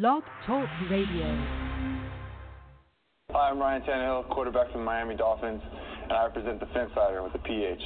[0.00, 1.28] Blog Talk Radio.
[3.28, 7.36] Hi, I'm Ryan Tannehill, quarterback for the Miami Dolphins, and I represent the Phinsider with
[7.36, 7.84] the PH.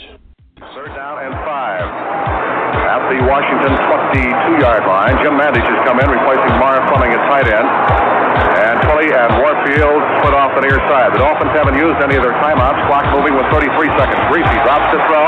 [0.70, 1.82] Third down and five.
[1.82, 7.50] At the Washington 22-yard line, Jim Mandich has come in, replacing Marv Fleming at tight
[7.50, 7.66] end.
[7.66, 11.10] And Twilley and Warfield split off the near side.
[11.10, 12.86] The Dolphins haven't used any of their timeouts.
[12.86, 13.66] Clock moving with 33
[13.98, 14.22] seconds.
[14.30, 15.26] Griese drops to throw.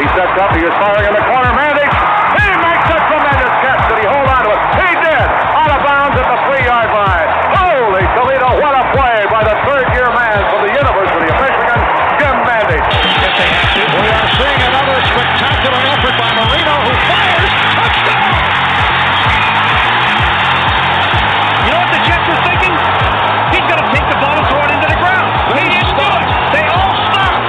[0.00, 0.56] He sets up.
[0.56, 1.52] He is firing in the corner.
[1.52, 1.93] Mandich.
[15.64, 17.52] Spectacular effort by Marino, who fires.
[17.72, 18.36] Touchdown!
[21.64, 22.74] You know what the Jets are thinking?
[23.48, 25.24] He's going to take the ball and throw it into the ground.
[25.56, 26.28] He didn't do it.
[26.52, 27.48] They all stopped.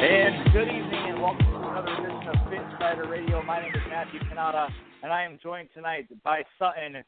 [0.00, 3.42] And good evening, and welcome to another edition of Phinsider Radio.
[3.42, 4.72] My name is Matthew Canada,
[5.02, 7.04] and I am joined tonight by Sutton.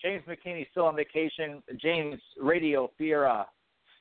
[0.00, 1.62] James McKinney still on vacation.
[1.76, 3.44] James Radio Fiera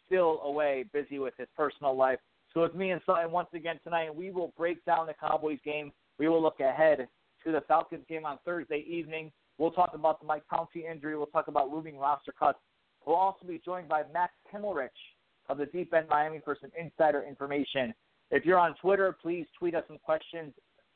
[0.07, 2.19] still away, busy with his personal life.
[2.53, 5.91] So it's me and Sutton once again tonight, we will break down the Cowboys game.
[6.17, 7.07] We will look ahead
[7.45, 9.31] to the Falcons game on Thursday evening.
[9.57, 11.15] We'll talk about the Mike Pouncey injury.
[11.17, 12.59] We'll talk about looming roster cuts.
[13.05, 14.89] We'll also be joined by Max Himmelrich
[15.47, 17.93] of the Deep End Miami for some insider information.
[18.31, 20.53] If you're on Twitter, please tweet us some questions.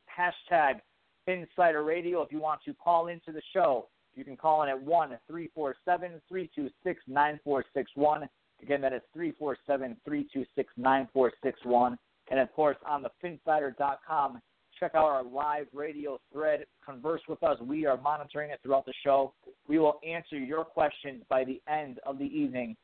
[0.07, 0.79] Hashtag
[1.27, 2.21] Phinsider Radio.
[2.21, 6.21] If you want to call into the show, you can call in at 1 347
[6.27, 8.29] 326 9461.
[8.61, 11.97] Again, that is 347 326 9461.
[12.31, 14.41] And of course, on the Phinsider.com,
[14.79, 16.65] check out our live radio thread.
[16.85, 17.57] Converse with us.
[17.61, 19.33] We are monitoring it throughout the show.
[19.67, 22.75] We will answer your questions by the end of the evening.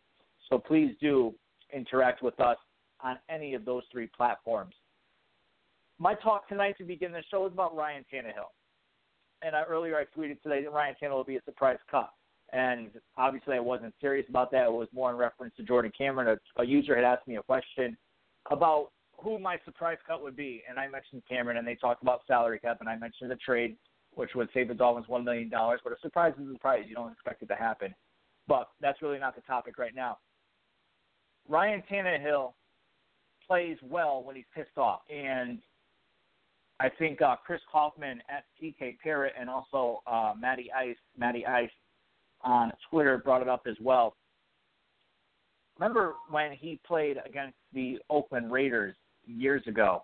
[0.49, 1.33] So please do
[1.73, 2.57] interact with us
[3.01, 4.73] on any of those three platforms.
[5.99, 8.51] My talk tonight to begin the show is about Ryan Tannehill.
[9.41, 12.09] And I, earlier I tweeted today that Ryan Tannehill will be a surprise cut.
[12.53, 14.65] And obviously I wasn't serious about that.
[14.65, 16.39] It was more in reference to Jordan Cameron.
[16.57, 17.97] A, a user had asked me a question
[18.49, 20.63] about who my surprise cut would be.
[20.69, 23.75] And I mentioned Cameron, and they talked about salary cap, and I mentioned the trade,
[24.15, 25.49] which would save the Dolphins $1 million.
[25.51, 26.85] But a surprise is a surprise.
[26.87, 27.93] You don't expect it to happen.
[28.47, 30.17] But that's really not the topic right now.
[31.47, 32.53] Ryan Tannehill
[33.45, 35.01] plays well when he's pissed off.
[35.09, 35.59] And
[36.79, 41.69] I think uh, Chris Kaufman at TK Parrott and also uh, Matty Ice, Matty Ice
[42.41, 44.15] on Twitter brought it up as well.
[45.77, 48.95] Remember when he played against the Oakland Raiders
[49.25, 50.03] years ago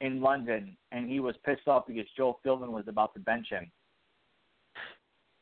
[0.00, 3.70] in London, and he was pissed off because Joe Philbin was about to bench him,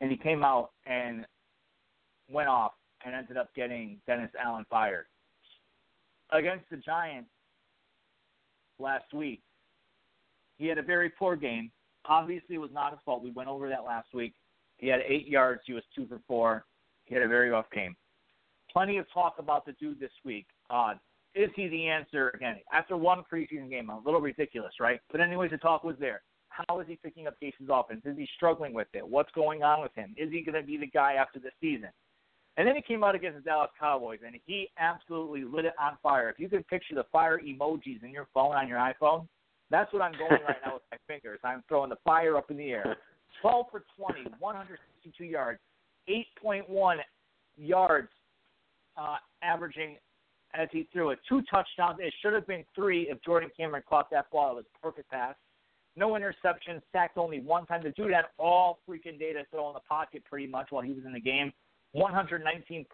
[0.01, 1.27] and he came out and
[2.31, 2.73] went off
[3.05, 5.07] and ended up getting Dennis Allen fired
[6.31, 7.31] against the Giants
[8.79, 9.43] last week.
[10.57, 11.71] He had a very poor game.
[12.07, 13.23] Obviously, it was not his fault.
[13.23, 14.35] We went over that last week.
[14.79, 15.63] He had eight yards.
[15.67, 16.65] He was two for four.
[17.05, 17.97] He had a very rough game.
[18.73, 20.47] Plenty of talk about the dude this week.
[20.71, 20.95] Uh,
[21.35, 23.91] is he the answer again after one preseason game?
[23.91, 25.01] A little ridiculous, right?
[25.11, 26.23] But anyways, the talk was there.
[26.49, 28.03] How is he picking up Gase's offense?
[28.05, 29.07] Is he struggling with it?
[29.07, 30.15] What's going on with him?
[30.17, 31.89] Is he going to be the guy after the season?
[32.57, 35.99] And then he came out against the Dallas Cowboys, and he absolutely lit it on
[36.03, 36.31] fire.
[36.31, 39.27] If you can picture the fire emojis in your phone on your iPhone,
[39.71, 41.41] that's what I'm going right now with my fingers.
[41.43, 42.97] I'm throwing the fire up in the air.
[43.45, 45.61] 12 for 20, 162 yards,
[46.09, 46.97] 8.1
[47.59, 48.09] yards
[48.97, 49.99] uh, averaging
[50.55, 51.19] as he threw it.
[51.29, 51.99] Two touchdowns.
[52.01, 54.53] It should have been three if Jordan Cameron caught that ball.
[54.53, 55.35] It was a perfect pass.
[55.95, 57.83] No interceptions, sacked only one time.
[57.83, 61.05] The dude had all freaking data throw in the pocket pretty much while he was
[61.05, 61.53] in the game.
[61.95, 62.87] 119.2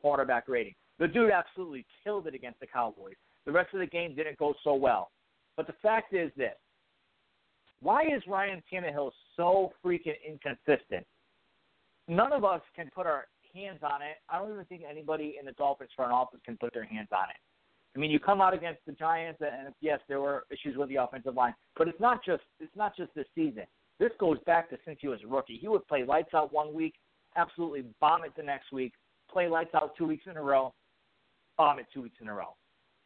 [0.00, 0.74] quarterback rating.
[0.98, 3.16] The dude absolutely killed it against the Cowboys.
[3.44, 5.10] The rest of the game didn't go so well.
[5.58, 6.54] But the fact is this
[7.82, 11.06] why is Ryan Tannehill so freaking inconsistent?
[12.08, 14.16] None of us can put our hands on it.
[14.28, 17.30] I don't even think anybody in the Dolphins front office can put their hands on
[17.30, 17.36] it.
[17.94, 20.96] I mean, you come out against the Giants, and yes, there were issues with the
[20.96, 23.64] offensive line, but it's not just it's not just this season.
[23.98, 25.58] This goes back to since he was a rookie.
[25.60, 26.94] He would play lights out one week,
[27.36, 28.92] absolutely bomb it the next week,
[29.30, 30.72] play lights out two weeks in a row,
[31.58, 32.54] bomb it two weeks in a row.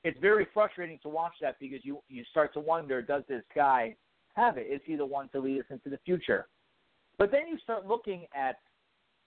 [0.04, 3.96] It's very frustrating to watch that because you you start to wonder, does this guy
[4.34, 4.66] have it?
[4.70, 6.46] Is he the one to lead us into the future?
[7.18, 8.56] But then you start looking at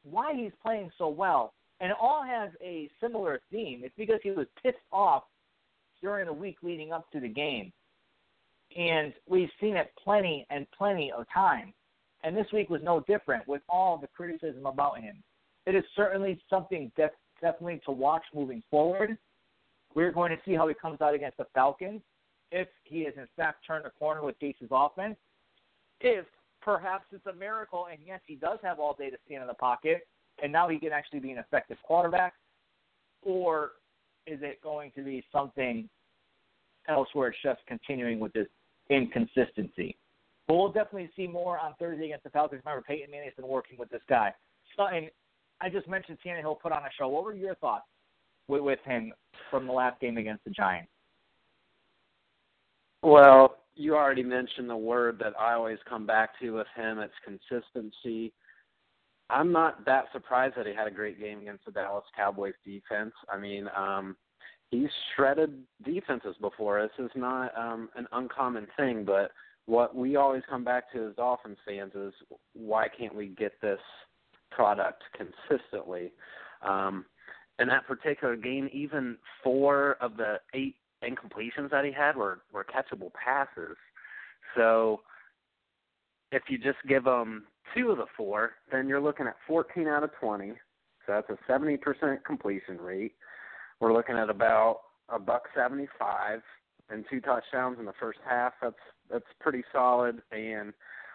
[0.04, 3.82] why he's playing so well, and it all has a similar theme.
[3.84, 5.24] It's because he was pissed off
[6.02, 7.72] during the week leading up to the game.
[8.78, 11.74] And we've seen it plenty and plenty of times.
[12.24, 15.24] And this week was no different with all the criticism about him.
[15.66, 17.12] It is certainly something def-
[17.42, 19.18] definitely to watch moving forward.
[19.96, 22.02] We're going to see how he comes out against the Falcons.
[22.52, 25.18] If he has in fact turned a corner with Gase's offense,
[26.00, 26.26] if
[26.62, 29.54] perhaps it's a miracle and yes, he does have all day to stand in the
[29.54, 30.08] pocket,
[30.42, 32.34] and now he can actually be an effective quarterback,
[33.22, 33.72] or
[34.26, 35.90] is it going to be something
[36.88, 38.48] else where it's just continuing with this
[38.90, 39.98] inconsistency?
[40.48, 42.62] But we'll definitely see more on Thursday against the Falcons.
[42.66, 44.34] Remember, Peyton Manning's been working with this guy.
[44.76, 45.10] Something
[45.60, 47.08] I just mentioned Tannehill put on a show.
[47.08, 47.86] What were your thoughts
[48.48, 49.14] with, with him
[49.50, 50.90] from the last game against the Giants?
[53.04, 57.00] Well, you already mentioned the word that I always come back to with him.
[57.00, 58.34] It's consistency.
[59.30, 63.14] I'm not that surprised that he had a great game against the Dallas Cowboys defense.
[63.30, 64.16] I mean, um,
[64.72, 66.82] he's shredded defenses before.
[66.82, 69.32] This is not um, an uncommon thing, but
[69.66, 72.14] what we always come back to as Dolphins fans is
[72.54, 73.80] why can't we get this
[74.50, 76.14] product consistently?
[76.62, 77.06] Um,
[77.60, 82.66] in that particular game, even four of the eight incompletions that he had were were
[82.66, 83.78] catchable passes.
[84.56, 85.02] So
[86.32, 87.46] if you just give him
[87.76, 90.54] two of the four, then you're looking at 14 out of 20.
[91.06, 93.14] So that's a 70% completion rate.
[93.80, 96.42] We're looking at about a buck 75
[96.90, 98.54] and two touchdowns in the first half.
[98.62, 98.76] That's
[99.10, 100.22] that's pretty solid.
[100.32, 100.74] And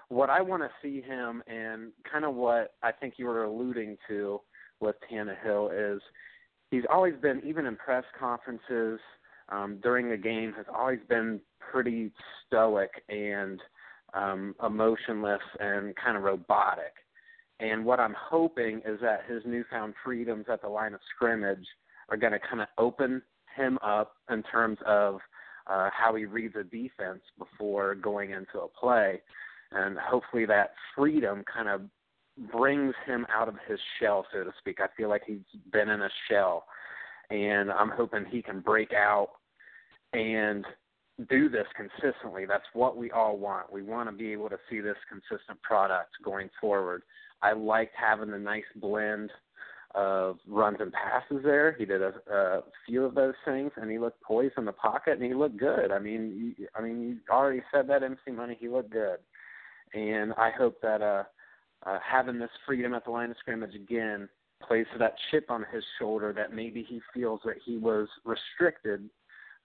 [0.09, 3.97] what I want to see him and kind of what I think you were alluding
[4.09, 4.41] to
[4.81, 6.03] with Tannehill is
[6.71, 9.01] he's always been even in press conferences
[9.49, 12.11] um, during the game has always been pretty
[12.47, 13.61] stoic and
[14.15, 16.93] um, emotionless and kind of robotic.
[17.61, 21.67] And what I'm hoping is that his newfound freedoms at the line of scrimmage
[22.09, 23.23] are going to kind of open
[23.57, 25.21] him up in terms of
[25.69, 29.21] uh, how he reads a defense before going into a play.
[29.71, 31.83] And hopefully that freedom kind of
[32.51, 34.79] brings him out of his shell, so to speak.
[34.81, 35.39] I feel like he's
[35.73, 36.65] been in a shell.
[37.31, 39.29] And I'm hoping he can break out
[40.13, 40.65] and
[41.29, 42.47] do this consistently.
[42.47, 43.73] That's what we all want.
[43.73, 47.03] We want to be able to see this consistent product going forward.
[47.43, 49.31] I liked having the nice blend
[49.95, 51.73] of runs and passes there.
[51.79, 55.15] He did a, a few of those things, and he looked poised in the pocket,
[55.15, 55.91] and he looked good.
[55.91, 58.57] I mean, you, I mean, you already said that MC Money.
[58.59, 59.19] He looked good,
[59.93, 61.25] and I hope that uh,
[61.85, 64.29] uh, having this freedom at the line of scrimmage again
[64.67, 69.09] plays that chip on his shoulder that maybe he feels that he was restricted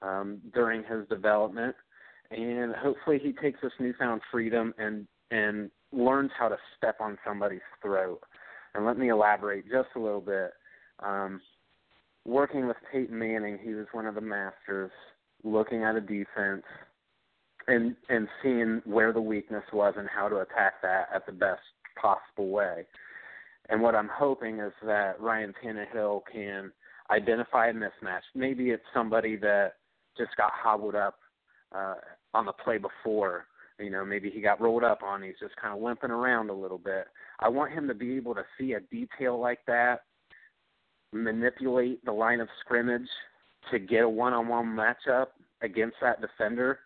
[0.01, 1.75] um, during his development,
[2.31, 7.59] and hopefully he takes this newfound freedom and and learns how to step on somebody's
[7.81, 8.21] throat.
[8.75, 10.51] And let me elaborate just a little bit.
[11.03, 11.41] Um,
[12.25, 14.91] working with Peyton Manning, he was one of the masters
[15.43, 16.63] looking at a defense
[17.67, 21.61] and and seeing where the weakness was and how to attack that at the best
[22.01, 22.85] possible way.
[23.69, 26.71] And what I'm hoping is that Ryan Tannehill can
[27.11, 28.21] identify a mismatch.
[28.35, 29.73] Maybe it's somebody that
[30.17, 31.15] just got hobbled up
[31.75, 31.95] uh,
[32.33, 33.45] on the play before.
[33.79, 35.21] You know, maybe he got rolled up on.
[35.21, 37.07] He's just kind of limping around a little bit.
[37.39, 40.01] I want him to be able to see a detail like that,
[41.13, 43.07] manipulate the line of scrimmage
[43.71, 45.27] to get a one-on-one matchup
[45.61, 46.79] against that defender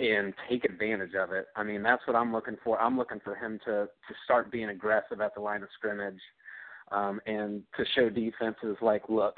[0.00, 1.46] and take advantage of it.
[1.56, 2.80] I mean, that's what I'm looking for.
[2.80, 6.20] I'm looking for him to to start being aggressive at the line of scrimmage,
[6.92, 9.34] um, and to show defenses like, look,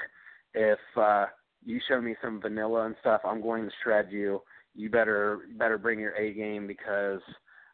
[0.53, 1.25] if uh,
[1.65, 4.41] you show me some vanilla and stuff, I'm going to shred you.
[4.75, 7.21] You better better bring your A game because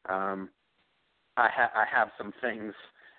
[0.09, 0.49] um,
[1.35, 2.73] I ha- I have some things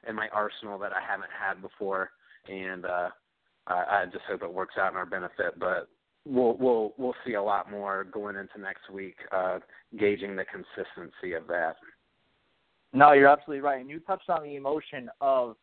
[0.08, 2.10] in my arsenal that I haven't had before,
[2.48, 3.08] and uh,
[3.66, 5.58] I, I just hope it works out in our benefit.
[5.58, 5.88] But
[6.28, 9.58] we'll we'll we'll see a lot more going into next week, uh,
[9.99, 11.76] gauging the consistency of that.
[12.92, 15.56] No, you're absolutely right, and you touched on the emotion of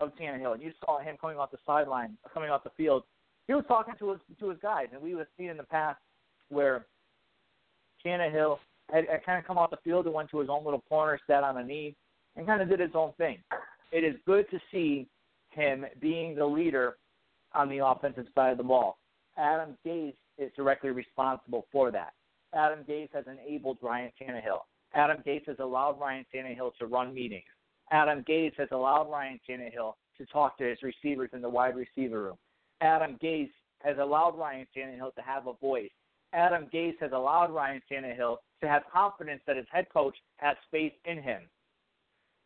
[0.00, 3.04] of Tannehill, and you saw him coming off the sideline, coming off the field.
[3.46, 5.98] He was talking to his to his guys, and we have seen in the past
[6.48, 6.86] where
[8.04, 8.58] Tannehill
[8.92, 11.18] had, had kind of come off the field and went to his own little corner,
[11.26, 11.94] sat on a knee,
[12.36, 13.38] and kind of did his own thing.
[13.90, 15.06] It is good to see
[15.50, 16.96] him being the leader
[17.54, 18.98] on the offensive side of the ball.
[19.36, 22.12] Adam Gase is directly responsible for that.
[22.54, 24.60] Adam Gase has enabled Ryan Tannehill.
[24.94, 27.44] Adam Gase has allowed Ryan Tannehill to run meetings.
[27.90, 32.22] Adam Gase has allowed Ryan Tannehill to talk to his receivers in the wide receiver
[32.22, 32.36] room.
[32.80, 33.50] Adam Gase
[33.82, 35.90] has allowed Ryan Tannehill to have a voice.
[36.34, 40.92] Adam Gase has allowed Ryan Tannehill to have confidence that his head coach has faith
[41.04, 41.42] in him.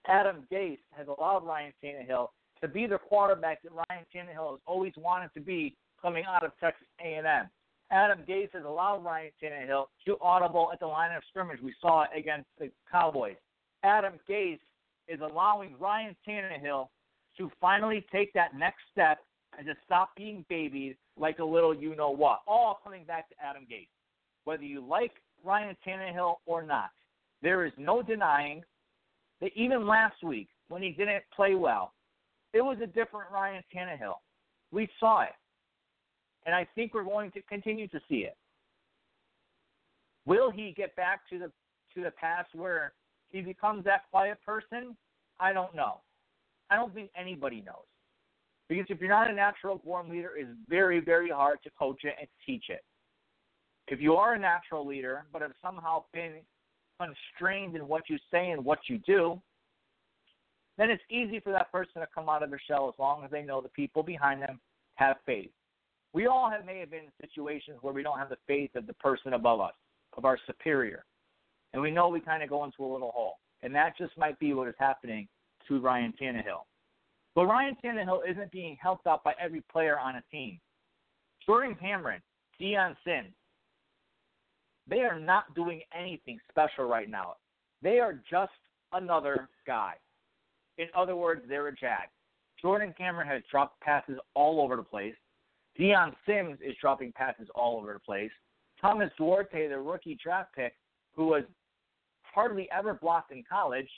[0.09, 2.29] Adam Gase has allowed Ryan Tannehill
[2.61, 6.53] to be the quarterback that Ryan Tannehill has always wanted to be coming out of
[6.61, 7.49] Texas A&M.
[7.91, 11.61] Adam Gase has allowed Ryan Tannehill to audible at the line of scrimmage.
[11.63, 13.37] We saw it against the Cowboys.
[13.85, 14.59] Adam Gase
[15.09, 16.89] is allowing Ryan Tannehill
[17.39, 19.19] to finally take that next step
[19.57, 22.41] and to stop being babied like a little you know what.
[22.47, 23.89] All coming back to Adam Gase.
[24.45, 25.13] Whether you like
[25.45, 26.91] Ryan Tannehill or not,
[27.43, 28.63] there is no denying
[29.41, 31.93] that even last week when he didn't play well,
[32.53, 34.15] it was a different Ryan Tannehill.
[34.73, 35.31] We saw it.
[36.47, 38.37] And I think we're going to continue to see it.
[40.25, 41.53] Will he get back to the
[41.95, 42.93] to the past where
[43.31, 44.97] he becomes that quiet person?
[45.41, 46.01] I don't know.
[46.71, 47.85] I don't think anybody knows.
[48.69, 52.15] Because if you're not a natural born leader, it's very, very hard to coach it
[52.19, 52.83] and teach it.
[53.89, 56.41] If you are a natural leader, but have somehow been
[57.01, 59.41] constrained in what you say and what you do,
[60.77, 63.31] then it's easy for that person to come out of their shell as long as
[63.31, 64.61] they know the people behind them
[64.97, 65.51] have faith.
[66.13, 68.87] We all have may have been in situations where we don't have the faith of
[68.87, 69.75] the person above us,
[70.17, 71.05] of our superior.
[71.73, 73.35] And we know we kind of go into a little hole.
[73.63, 75.29] And that just might be what is happening
[75.69, 76.65] to Ryan Tannehill.
[77.35, 80.59] But Ryan Tannehill isn't being helped out by every player on a team.
[81.45, 82.23] Jordan Cameron,
[82.59, 83.35] Dion Sims,
[84.89, 87.35] they are not doing anything special right now.
[87.83, 88.53] They are just
[88.93, 89.95] another guy.
[90.79, 92.09] In other words, they're a jag.
[92.61, 95.15] Jordan Cameron has dropped passes all over the place.
[95.79, 98.31] Dion Sims is dropping passes all over the place.
[98.81, 100.75] Thomas Duarte, the rookie draft pick,
[101.15, 101.45] who was
[102.23, 103.89] hardly ever blocked in college,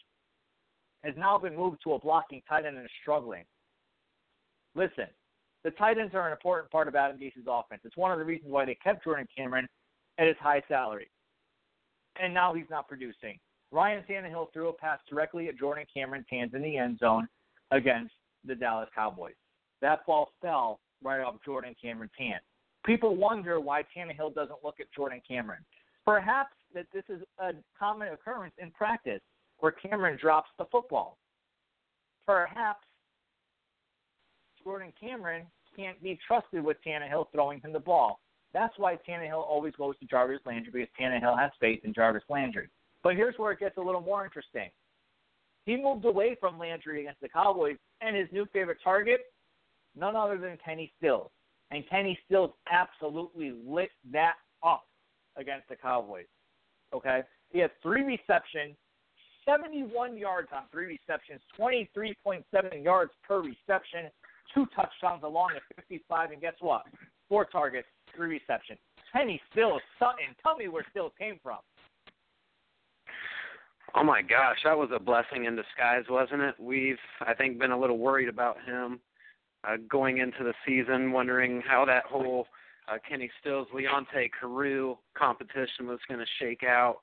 [1.05, 3.45] has now been moved to a blocking tight end and is struggling.
[4.75, 5.07] Listen,
[5.65, 7.83] the tight ends are an important part of Adam Gase's offense.
[7.85, 9.69] It's one of the reasons why they kept Jordan Cameron
[10.19, 11.11] at his high salary.
[12.21, 13.39] And now he's not producing.
[13.71, 17.29] Ryan Tannehill threw a pass directly at Jordan Cameron's hands in the end zone
[17.71, 19.35] against the Dallas Cowboys.
[19.83, 22.41] That ball fell right off Jordan Cameron's hand.
[22.85, 25.65] People wonder why Tannehill doesn't look at Jordan Cameron.
[26.05, 29.21] Perhaps that this is a common occurrence in practice
[29.59, 31.19] where Cameron drops the football.
[32.27, 32.87] Perhaps
[34.63, 38.21] Jordan Cameron can't be trusted with Tannehill throwing him the ball.
[38.55, 42.69] That's why Tannehill always goes to Jarvis Landry because Tannehill has faith in Jarvis Landry.
[43.03, 44.71] But here's where it gets a little more interesting.
[45.67, 49.21] He moved away from Landry against the Cowboys, and his new favorite target,
[49.99, 51.31] none other than Kenny Stills.
[51.71, 54.85] And Kenny Stills absolutely lit that up
[55.37, 56.27] against the Cowboys.
[56.95, 57.23] Okay?
[57.51, 58.77] He had three receptions,
[59.45, 64.11] 71 yards on three receptions, 23.7 yards per reception,
[64.55, 66.83] two touchdowns along at 55, and guess what?
[67.29, 68.79] Four targets, three receptions.
[69.13, 71.59] Kenny Stills, Sutton, tell me where Stills came from.
[73.95, 76.55] Oh my gosh, that was a blessing in disguise, wasn't it?
[76.59, 79.01] We've, I think, been a little worried about him
[79.65, 82.47] uh, going into the season, wondering how that whole
[82.89, 86.99] uh, Kenny Stills, Leonte Carroo competition was going to shake out.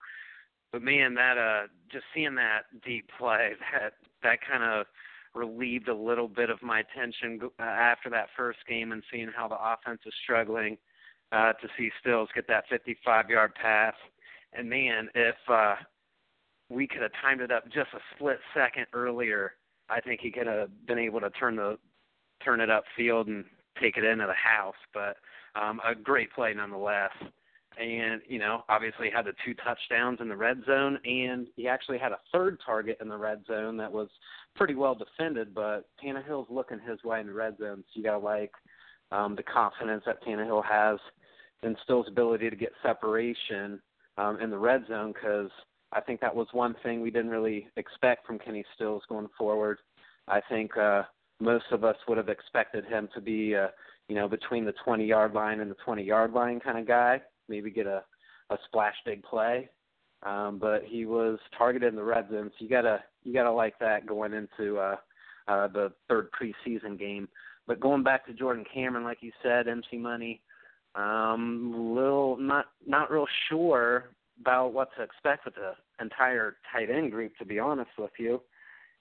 [0.71, 3.93] But man, that uh, just seeing that deep play, that
[4.23, 4.85] that kind of
[5.33, 9.47] relieved a little bit of my tension uh, after that first game and seeing how
[9.47, 10.77] the offense is struggling.
[11.31, 13.95] Uh, to see Stills get that 55-yard pass,
[14.53, 15.75] and man, if uh,
[16.69, 19.53] we could have timed it up just a split second earlier,
[19.89, 21.77] I think he could have been able to turn the
[22.43, 23.45] turn it upfield and
[23.81, 24.75] take it into the house.
[24.93, 25.17] But
[25.59, 27.11] um, a great play nonetheless.
[27.77, 31.97] And you know, obviously had the two touchdowns in the red zone, and he actually
[31.97, 34.07] had a third target in the red zone that was
[34.55, 35.53] pretty well defended.
[35.53, 38.51] But Tannehill's looking his way in the red zone, so you gotta like
[39.11, 40.99] um, the confidence that Tannehill has
[41.63, 43.81] in Still's ability to get separation
[44.17, 45.49] um, in the red zone because
[45.91, 49.79] I think that was one thing we didn't really expect from Kenny Stills going forward.
[50.27, 51.03] I think uh,
[51.39, 53.67] most of us would have expected him to be, uh,
[54.07, 57.21] you know, between the 20 yard line and the 20 yard line kind of guy,
[57.49, 58.03] maybe get a,
[58.49, 59.69] a splash big play.
[60.23, 63.77] Um, but he was targeted in the red zone, so you gotta you gotta like
[63.79, 64.95] that going into uh,
[65.47, 67.27] uh, the third preseason game.
[67.67, 70.41] But going back to Jordan Cameron, like you said, MC Money,
[70.95, 74.05] um, little not not real sure
[74.41, 78.41] about what to expect with the entire tight end group, to be honest with you.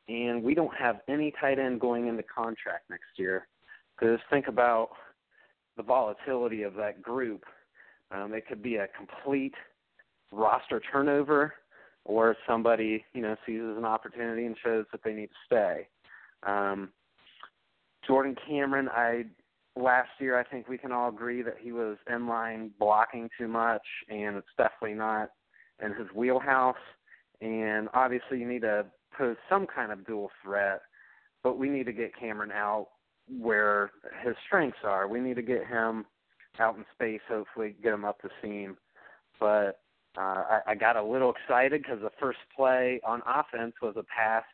[0.09, 3.47] And we don't have any tight end going into contract next year.
[3.99, 4.91] Because think about
[5.77, 7.45] the volatility of that group.
[8.11, 9.55] Um, it could be a complete
[10.31, 11.55] roster turnover,
[12.05, 15.89] or somebody you know seizes an opportunity and shows that they need to stay.
[16.45, 16.91] Um,
[18.07, 19.25] Jordan Cameron, I
[19.77, 23.49] last year I think we can all agree that he was in line blocking too
[23.49, 25.31] much, and it's definitely not
[25.83, 26.77] in his wheelhouse.
[27.41, 30.83] And obviously, you need to pose some kind of dual threat,
[31.43, 32.89] but we need to get Cameron out
[33.29, 33.91] where
[34.23, 35.09] his strengths are.
[35.09, 36.05] We need to get him
[36.59, 38.77] out in space, hopefully, get him up the seam.
[39.41, 39.81] But
[40.17, 44.05] uh, I, I got a little excited because the first play on offense was a
[44.05, 44.45] pass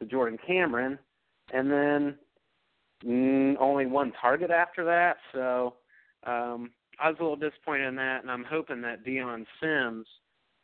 [0.00, 0.98] to Jordan Cameron,
[1.52, 2.14] and then
[3.04, 5.16] mm, only one target after that.
[5.32, 5.74] So
[6.26, 10.06] um, I was a little disappointed in that, and I'm hoping that Dion Sims–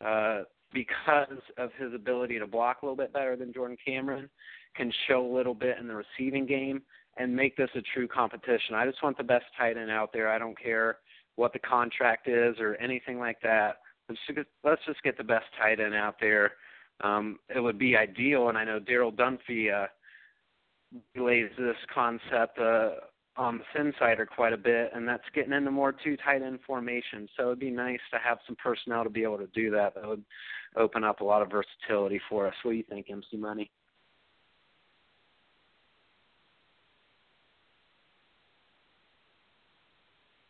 [0.03, 0.41] uh,
[0.75, 4.29] because of his ability to block a little bit better than Jordan Cameron,
[4.75, 6.83] can show a little bit in the receiving game
[7.17, 8.75] and make this a true competition.
[8.75, 10.29] I just want the best tight end out there.
[10.29, 10.97] I don't care
[11.37, 13.77] what the contract is or anything like that.
[14.09, 16.51] Let's just, let's just get the best tight end out there.
[17.01, 19.87] Um, it would be ideal, and I know Daryl Dunphy uh,
[21.15, 22.91] relays this concept uh,
[23.37, 27.27] um, Phinsider quite a bit, and that's getting into more two tight end formation.
[27.35, 29.95] So it'd be nice to have some personnel to be able to do that.
[29.95, 30.23] That would
[30.77, 32.53] open up a lot of versatility for us.
[32.63, 33.69] What do you think, MC Money?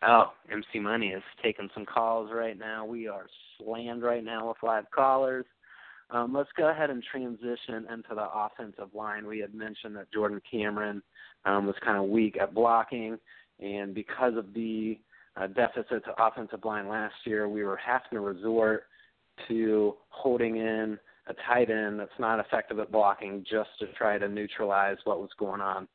[0.07, 2.85] Oh, MC Money is taking some calls right now.
[2.85, 3.25] We are
[3.57, 5.45] slammed right now with live callers.
[6.11, 9.25] Um, let's go ahead and transition into the offensive line.
[9.25, 11.01] We had mentioned that Jordan Cameron
[11.45, 13.17] um, was kind of weak at blocking,
[13.59, 14.99] and because of the
[15.35, 18.83] uh, deficit to offensive line last year, we were having to resort
[19.47, 24.29] to holding in a tight end that's not effective at blocking just to try to
[24.29, 25.87] neutralize what was going on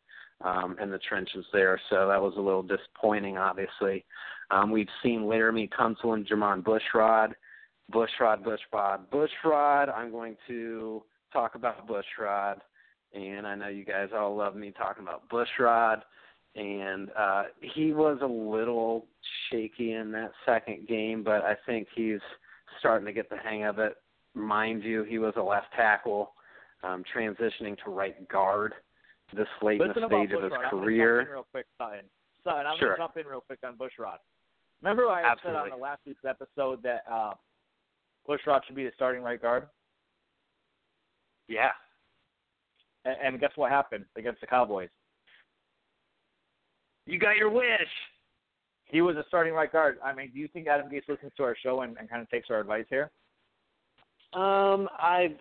[0.45, 1.81] um, in the trenches there.
[1.89, 4.05] So that was a little disappointing, obviously.
[4.51, 7.33] Um, we've seen Laremy Tunsil and Jermon Bushrod–
[7.91, 9.95] Bushrod, Bushrod, Bushrod.
[9.95, 12.59] I'm going to talk about Bushrod,
[13.15, 16.03] and I know you guys all love me talking about Bushrod.
[16.57, 19.07] And uh, he was a little
[19.51, 22.19] shaky in that second game, but I think he's
[22.81, 23.95] starting to get the hang of it.
[24.35, 26.33] Mind you, he was a left tackle,
[26.83, 28.75] um, transitioning to right guard
[29.37, 31.21] this late Listen in the stage of his career.
[31.21, 32.05] I'm real quick, Sutton.
[32.43, 32.89] Sutton, I'm sure.
[32.89, 34.19] going to jump in real quick on Bushrod.
[34.83, 35.61] Remember I Absolutely.
[35.61, 37.35] said on the last week's episode that uh,
[38.31, 39.67] Bushrod should be the starting right guard.
[41.49, 41.71] Yeah.
[43.05, 44.89] And, and guess what happened against the Cowboys?
[47.07, 47.67] You got your wish.
[48.85, 49.99] He was a starting right guard.
[50.05, 52.31] I mean, do you think Adam Gase listens to our show and, and kind of
[52.31, 53.11] takes our advice here?
[54.33, 55.35] Um, I,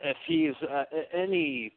[0.00, 1.72] if he's uh, any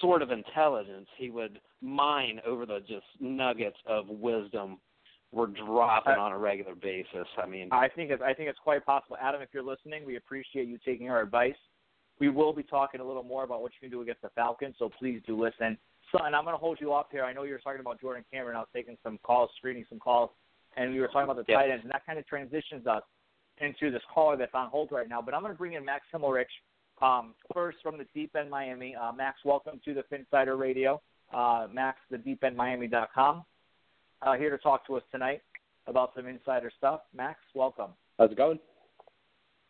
[0.00, 4.78] sort of intelligence, he would mine over the just nuggets of wisdom
[5.32, 7.26] we're dropping on a regular basis.
[7.42, 9.16] I mean, I think it's, I think it's quite possible.
[9.20, 11.56] Adam, if you're listening, we appreciate you taking our advice.
[12.18, 14.76] We will be talking a little more about what you can do against the Falcons,
[14.78, 15.76] so please do listen.
[16.12, 17.24] So, and I'm going to hold you up here.
[17.24, 18.56] I know you were talking about Jordan Cameron.
[18.56, 20.30] I was taking some calls, screening some calls,
[20.76, 21.58] and we were talking about the Yep.
[21.60, 23.02] tight ends, and that kind of transitions us
[23.58, 25.20] into this caller that's on hold right now.
[25.20, 26.46] But I'm going to bring in Max Himmelrich
[27.02, 28.94] um, first from the Deep End Miami.
[28.94, 31.02] Uh, Max, welcome to the Phinsider Radio.
[31.34, 33.44] Uh, Max, the deependmiami.com
[34.22, 35.42] uh, here to talk to us tonight
[35.86, 37.00] about some insider stuff.
[37.14, 37.90] Max, welcome.
[38.18, 38.58] How's it going?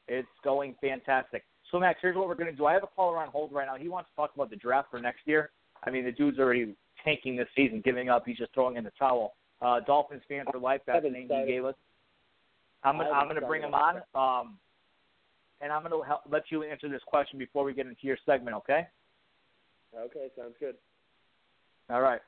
[0.08, 1.44] It's going fantastic.
[1.70, 2.66] So, Max, here's what we're going to do.
[2.66, 3.76] I have a caller on hold right now.
[3.76, 5.50] He wants to talk about the draft for next year.
[5.84, 8.24] I mean, the dude's already tanking this season, giving up.
[8.24, 9.34] He's just throwing in the towel.
[9.60, 10.80] Uh, Dolphins fan for life.
[10.86, 11.74] That's the name he gave us.
[12.84, 14.58] I'm gonna, I'm going to bring him on, um,
[15.60, 18.18] and I'm going to help, let you answer this question before we get into your
[18.24, 18.56] segment.
[18.58, 18.86] Okay?
[19.98, 20.76] Okay, sounds good.
[21.90, 22.20] All right.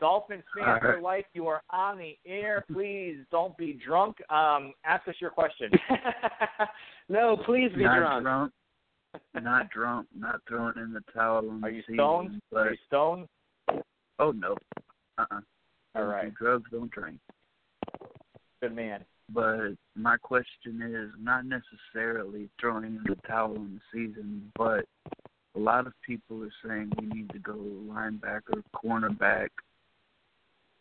[0.00, 2.64] Dolphins fan for life, you are on the air.
[2.72, 4.16] Please don't be drunk.
[4.30, 5.70] Um, ask us your question.
[7.08, 8.22] no, please be not drunk.
[8.22, 8.52] drunk.
[9.42, 10.06] Not drunk.
[10.16, 12.40] Not throwing in the towel on Are the you season, stoned?
[12.50, 13.28] But, Are you stoned?
[14.18, 14.56] oh no.
[15.18, 15.40] Uh uh
[15.94, 16.24] All right.
[16.30, 16.70] do drugs.
[16.70, 17.18] Don't drink.
[18.60, 19.04] Good man.
[19.32, 24.84] But my question is not necessarily throwing in the towel on the season, but
[25.56, 27.54] a lot of people are saying we need to go
[27.88, 29.48] linebacker, cornerback,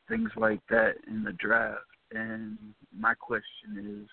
[0.10, 1.82] things like that in the draft.
[2.12, 2.58] And
[2.98, 4.10] my question is,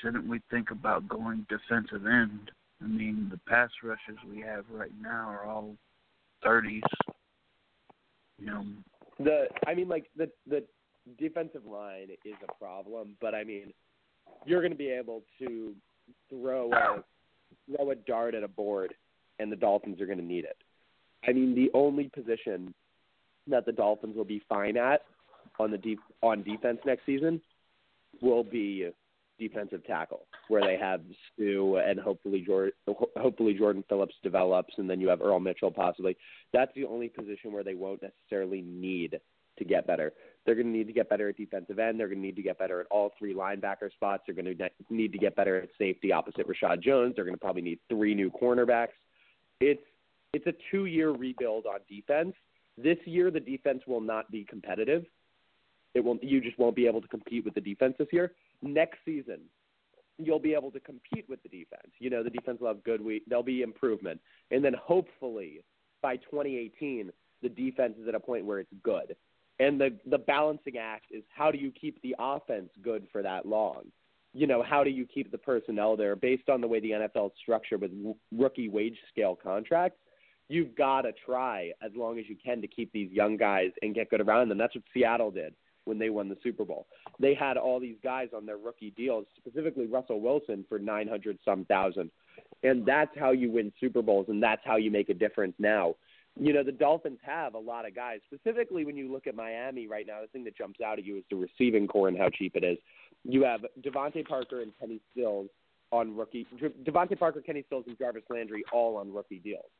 [0.00, 2.50] shouldn't we think about going defensive end?
[2.82, 5.76] I mean, the pass rushers we have right now are all
[6.44, 6.82] 30s.
[8.38, 8.64] You know,
[9.18, 10.64] The I mean, like the the
[11.18, 13.72] defensive line is a problem, but I mean,
[14.44, 15.74] you're going to be able to
[16.28, 17.02] throw a
[17.74, 18.94] throw a dart at a board,
[19.38, 20.56] and the Dolphins are going to need it.
[21.26, 22.74] I mean, the only position
[23.48, 25.02] that the Dolphins will be fine at
[25.58, 27.40] on the deep on defense next season
[28.20, 28.88] will be
[29.38, 31.00] defensive tackle, where they have
[31.36, 32.72] Suh and hopefully Jordan,
[33.16, 36.16] hopefully Jordan Phillips develops, and then you have Earl Mitchell possibly.
[36.52, 39.20] That's the only position where they won't necessarily need
[39.58, 40.12] to get better.
[40.44, 41.98] They're going to need to get better at defensive end.
[41.98, 44.24] They're going to need to get better at all three linebacker spots.
[44.26, 47.14] They're going to ne- need to get better at safety opposite Reshad Jones.
[47.16, 48.88] They're going to probably need three new cornerbacks.
[49.60, 49.82] It's
[50.32, 52.34] it's a two year rebuild on defense.
[52.76, 55.04] This year, the defense will not be competitive.
[55.94, 56.22] It won't.
[56.24, 58.32] You just won't be able to compete with the defense this year.
[58.62, 59.40] Next season,
[60.18, 61.92] you'll be able to compete with the defense.
[61.98, 63.22] You know, the defense will have good week.
[63.28, 65.60] There'll be improvement, and then hopefully
[66.02, 67.10] by 2018,
[67.42, 69.14] the defense is at a point where it's good.
[69.60, 73.46] And the the balancing act is how do you keep the offense good for that
[73.46, 73.84] long?
[74.32, 77.26] You know, how do you keep the personnel there based on the way the NFL
[77.26, 77.92] is structured with
[78.36, 79.98] rookie wage scale contracts?
[80.48, 83.94] You've got to try as long as you can to keep these young guys and
[83.94, 84.58] get good around them.
[84.58, 85.54] That's what Seattle did
[85.84, 86.86] when they won the Super Bowl.
[87.18, 91.64] They had all these guys on their rookie deals, specifically Russell Wilson for 900 some
[91.66, 92.10] thousand.
[92.62, 95.94] And that's how you win Super Bowls and that's how you make a difference now.
[96.36, 98.18] You know, the Dolphins have a lot of guys.
[98.26, 101.18] Specifically when you look at Miami right now, the thing that jumps out at you
[101.18, 102.78] is the receiving corps and how cheap it is.
[103.22, 105.48] You have DeVante Parker and Kenny Stills
[105.92, 106.46] on rookie
[106.82, 109.70] DeVante Parker, Kenny Stills and Jarvis Landry all on rookie deals.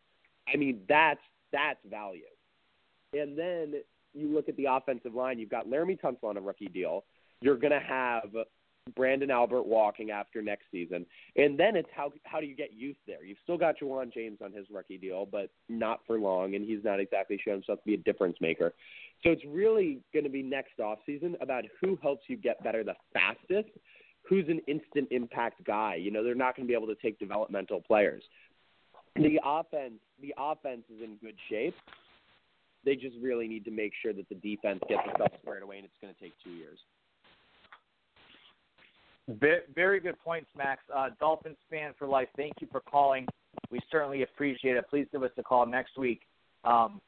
[0.52, 1.20] I mean, that's
[1.52, 2.22] that's value.
[3.12, 3.74] And then
[4.12, 7.04] you look at the offensive line, you've got Laremy Tunsil on a rookie deal.
[7.40, 8.30] You're going to have
[8.92, 11.06] Branden Albert walking after next season.
[11.36, 13.24] And then it's how how do you get youth there?
[13.24, 16.84] You've still got Ja'Wuan James on his rookie deal, but not for long, and he's
[16.84, 18.74] not exactly shown himself to be a difference maker.
[19.22, 22.84] So it's really going to be next off season about who helps you get better
[22.84, 23.70] the fastest,
[24.28, 25.94] who's an instant impact guy.
[25.94, 28.22] You know, they're not going to be able to take developmental players.
[29.16, 31.74] The offense, the offense is in good shape.
[32.84, 35.84] They just really need to make sure that the defense gets itself squared away, and
[35.84, 36.78] it's going to take two years.
[39.74, 40.82] Very, good points, Max.
[40.94, 42.28] Uh, Dolphins fan for life.
[42.36, 43.26] Thank you for calling.
[43.70, 44.84] We certainly appreciate it.
[44.90, 46.20] Please give us a call next week.
[46.64, 47.00] Um,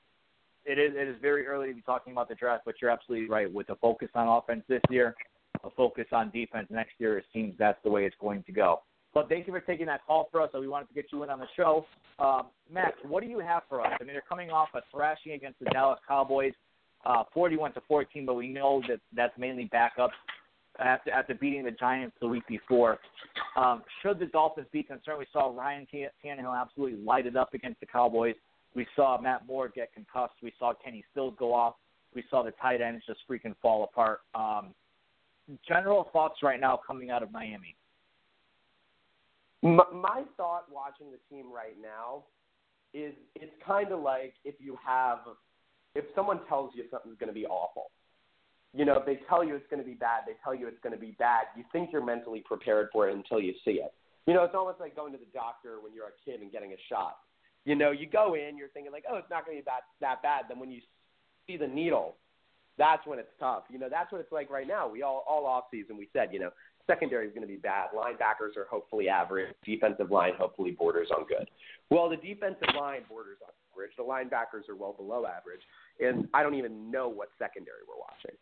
[0.64, 3.28] it is it is very early to be talking about the draft, but you're absolutely
[3.28, 3.52] right.
[3.52, 5.14] With a focus on offense this year,
[5.62, 8.80] a focus on defense next year, it seems that's the way it's going to go.
[9.16, 10.50] But thank you for taking that call for us.
[10.52, 11.87] So we wanted to get you in on the show.
[12.18, 13.90] Um, Max, what do you have for us?
[13.98, 16.52] I mean, they're coming off a thrashing against the Dallas Cowboys,
[17.07, 20.11] uh, 41 to 14, but we know that that's mainly backups
[20.79, 22.98] after after beating the Giants the week before.
[23.57, 25.18] Um, should the Dolphins be concerned?
[25.18, 25.87] We saw Ryan
[26.22, 28.35] Tannehill absolutely light it up against the Cowboys.
[28.74, 30.35] We saw Matt Moore get concussed.
[30.42, 31.76] We saw Kenny Stills go off.
[32.14, 34.20] We saw the tight ends just freaking fall apart.
[34.35, 34.74] Um,
[35.66, 37.76] general thoughts right now coming out of Miami.
[39.66, 42.22] My, my thought watching the team right now
[42.94, 45.18] is it's kind of like if you have,
[45.96, 47.90] if someone tells you something's going to be awful.
[48.72, 50.79] You know, if they tell you it's going to be bad, they tell you it's
[50.83, 51.46] going to be bad.
[51.57, 53.92] You think you're mentally prepared for it until you see it.
[54.26, 56.72] You know, it's almost like going to the doctor when you're a kid and getting
[56.72, 57.16] a shot.
[57.64, 59.83] You know, you go in, you're thinking like, oh, it's not going to be that
[60.00, 60.44] that bad.
[60.48, 60.81] Then when you
[61.48, 62.16] see the needle,
[62.79, 63.64] that's when it's tough.
[63.70, 64.88] You know, that's what it's like right now.
[64.88, 66.50] We all all off season we said, you know,
[66.87, 67.88] secondary is going to be bad.
[67.94, 69.55] Linebackers are hopefully average.
[69.64, 71.49] Defensive line hopefully borders on good.
[71.90, 73.92] Well, the defensive line borders on average.
[73.96, 75.61] The linebackers are well below average,
[76.01, 78.37] and I don't even know what secondary we're watching.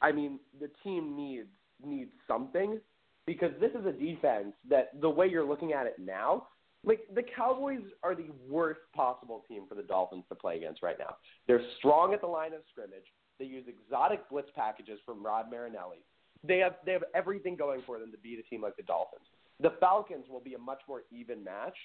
[0.00, 1.48] I mean, the team needs
[1.84, 2.80] needs something
[3.26, 6.48] because this is a defense that the way you're looking at it now,
[6.84, 10.96] like the Cowboys are the worst possible team for the Dolphins to play against right
[10.98, 11.16] now.
[11.46, 13.06] They're strong at the line of scrimmage.
[13.38, 15.98] They use exotic blitz packages from Rod Marinelli.
[16.44, 19.26] They have they have everything going for them to beat a team like the Dolphins.
[19.60, 21.76] The Falcons will be a much more even match.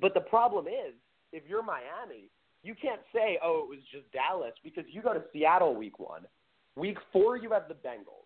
[0.00, 0.94] But the problem is,
[1.32, 2.30] if you're Miami,
[2.62, 6.22] you can't say, oh, it was just Dallas because you go to Seattle week one.
[6.76, 8.24] Week four, you have the Bengals.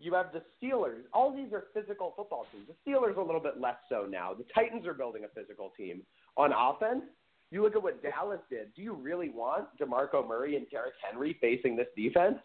[0.00, 1.02] You have the Steelers.
[1.12, 2.66] All these are physical football teams.
[2.66, 4.34] The Steelers a little bit less so now.
[4.34, 6.02] The Titans are building a physical team
[6.36, 7.04] on offense.
[7.50, 8.74] You look at what Dallas did.
[8.74, 12.38] Do you really want DeMarco Murray and Derrick Henry facing this defense?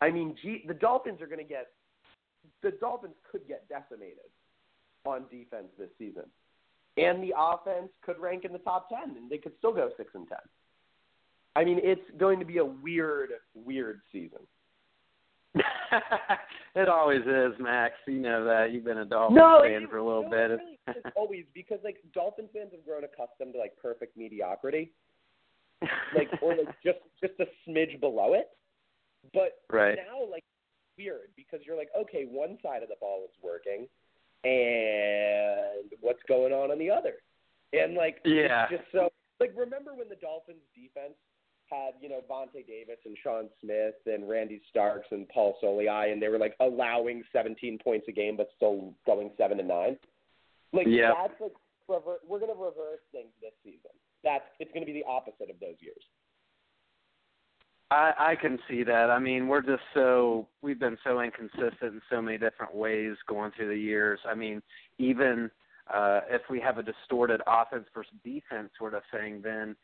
[0.00, 1.68] I mean, gee, the Dolphins are going to get
[2.62, 4.30] the Dolphins could get decimated
[5.04, 6.24] on defense this season,
[6.96, 10.10] and the offense could rank in the top ten, and they could still go six
[10.14, 10.38] and ten.
[11.54, 14.40] I mean, it's going to be a weird, weird season.
[16.74, 17.94] it always is, Max.
[18.06, 18.72] You know that.
[18.72, 20.50] You've been a Dolphins no, fan it, for a little no, bit.
[20.50, 24.92] It really, it's always because like Dolphins fans have grown accustomed to like perfect mediocrity,
[26.14, 28.50] like or like just just a smidge below it.
[29.32, 29.96] But right.
[29.96, 30.44] now, like
[30.98, 33.86] weird because you're like, okay, one side of the ball is working,
[34.44, 37.14] and what's going on on the other?
[37.72, 39.08] And like, yeah, it's just so
[39.40, 41.14] like remember when the Dolphins defense
[41.70, 46.22] had, you know, Vontae Davis and Sean Smith and Randy Starks and Paul Soliai, and
[46.22, 49.96] they were like allowing 17 points a game, but still going seven to nine.
[50.72, 51.14] Like yep.
[51.16, 51.52] that's like
[51.88, 53.94] rever- we're going to reverse things this season.
[54.24, 56.02] That's it's going to be the opposite of those years.
[57.90, 59.10] I, I can see that.
[59.10, 63.52] I mean, we're just so we've been so inconsistent in so many different ways going
[63.52, 64.18] through the years.
[64.28, 64.60] I mean,
[64.98, 65.50] even
[65.92, 69.76] uh, if we have a distorted offense versus defense sort of thing, then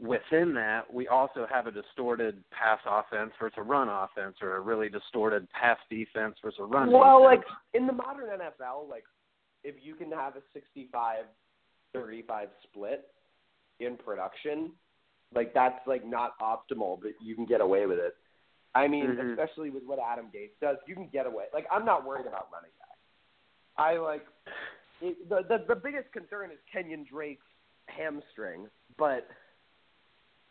[0.00, 4.60] within that, we also have a distorted pass offense versus a run offense, or a
[4.60, 6.90] really distorted pass defense versus a run.
[6.90, 7.44] Well, defense.
[7.44, 9.04] like in the modern NFL, like
[9.62, 10.42] if you can have a
[11.96, 13.04] 65-35 split
[13.78, 14.70] in production,
[15.34, 18.14] like that's like not optimal, but you can get away with it.
[18.74, 19.30] I mean, mm-hmm.
[19.30, 21.44] especially with what Adam Gase does, you can get away.
[21.52, 22.96] Like I'm not worried about running back.
[23.76, 24.24] I like
[25.00, 27.42] it, the, the the biggest concern is Kenyon Drake's
[27.86, 28.66] hamstring,
[28.98, 29.26] but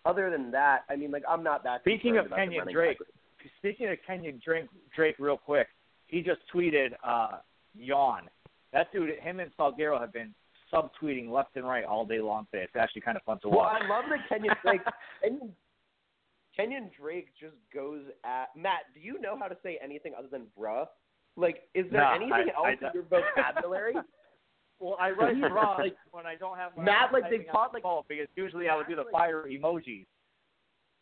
[0.05, 1.81] other than that, I mean, like I'm not that.
[1.81, 3.51] Speaking of Kenyon Drake, back.
[3.59, 5.67] speaking of Kenyon Drake, Drake, real quick,
[6.07, 7.37] he just tweeted, uh,
[7.75, 8.29] "Yawn."
[8.73, 10.33] That dude, him and Salguero have been
[10.73, 12.63] subtweeting left and right all day long today.
[12.63, 13.57] It's actually kind of fun to watch.
[13.57, 13.81] Well, watch.
[13.84, 14.81] I love that Kenyon Drake.
[15.23, 15.51] Kenyon,
[16.55, 18.81] Kenyon Drake just goes at Matt.
[18.93, 20.86] Do you know how to say anything other than "bruh"?
[21.38, 23.93] Like, is there No, anything I- else I in your vocabulary?
[24.79, 27.53] Well, I write "bruh" like, when I don't have my Matt, like, they typing on
[27.53, 30.07] taught, like- phone, because usually I would do the fire emojis.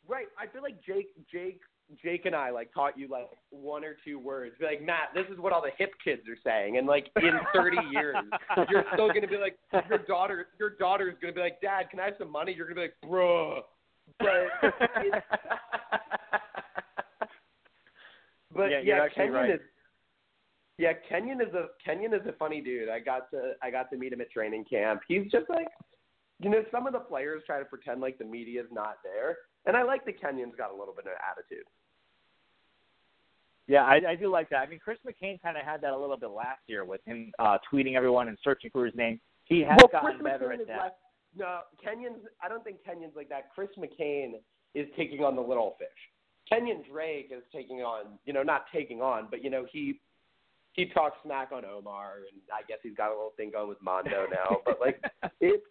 [0.06, 0.26] Right.
[0.38, 1.62] I feel like Jake, Jake,
[2.04, 4.56] Jake, and I like taught you like one or two words.
[4.60, 7.40] Be like, Matt, this is what all the hip kids are saying, and like in
[7.54, 8.16] 30 years,
[8.70, 9.58] you're still gonna be like,
[9.90, 12.54] your daughter, your daughter's gonna be like, Dad, can I have some money?
[12.56, 13.62] You're gonna be like, Bruh.
[14.18, 14.28] But,
[18.56, 19.52] but Yeah, yeah, Kenyon right.
[19.52, 19.60] is.
[20.78, 22.88] Yeah, Kenyon is a Kenyon is a funny dude.
[22.88, 25.02] I got to I got to meet him at training camp.
[25.08, 25.68] He's just like,
[26.40, 29.76] you know, some of the players try to pretend like the media's not there, and
[29.76, 31.66] I like that Kenyon's got a little bit of attitude.
[33.70, 34.58] Yeah, I, I do like that.
[34.58, 37.32] I mean, Chris McCain kind of had that a little bit last year with him
[37.38, 39.22] uh, tweeting everyone and searching for his name.
[39.46, 40.80] He has well, gotten Chris better McCain at that.
[40.80, 40.92] less,
[41.38, 42.26] no, Kenyon's.
[42.44, 43.52] I don't think Kenyon's like that.
[43.54, 44.32] Chris McCain
[44.74, 45.88] is taking on the little fish.
[46.50, 50.00] Kenyon Drake is taking on, you know, not taking on, but you know, he
[50.74, 53.82] he talks smack on Omar, and I guess he's got a little thing going with
[53.84, 54.62] Mondo now.
[54.66, 55.00] But like,
[55.40, 55.62] it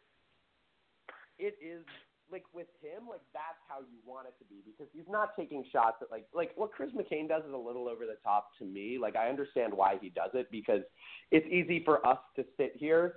[1.40, 1.84] it is
[2.30, 5.64] like with him, like that's how you want it to be because he's not taking
[5.72, 8.64] shots at like like what Chris McCain does is a little over the top to
[8.64, 8.98] me.
[9.00, 10.82] Like I understand why he does it because
[11.30, 13.16] it's easy for us to sit here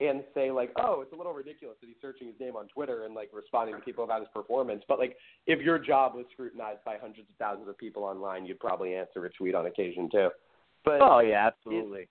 [0.00, 3.04] and say like, oh, it's a little ridiculous that he's searching his name on Twitter
[3.04, 4.82] and like responding to people about his performance.
[4.88, 5.16] But like,
[5.46, 9.24] if your job was scrutinized by hundreds of thousands of people online, you'd probably answer
[9.24, 10.28] a tweet on occasion too.
[10.84, 12.08] But Oh yeah, absolutely.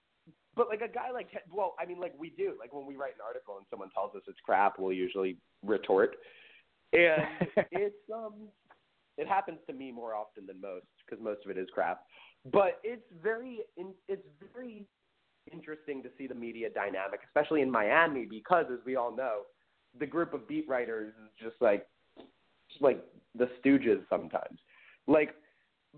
[0.55, 2.53] But like a guy like well, I mean, like we do.
[2.59, 6.15] Like when we write an article and someone tells us it's crap, we'll usually retort,
[6.93, 7.23] and
[7.71, 8.49] it's um,
[9.17, 12.01] it happens to me more often than most because most of it is crap.
[12.51, 13.59] But it's very
[14.07, 14.85] it's very
[15.51, 19.41] interesting to see the media dynamic, especially in Miami, because as we all know,
[19.99, 21.85] the group of beat writers is just like
[22.69, 23.03] just like
[23.37, 24.59] the Stooges sometimes.
[25.07, 25.35] Like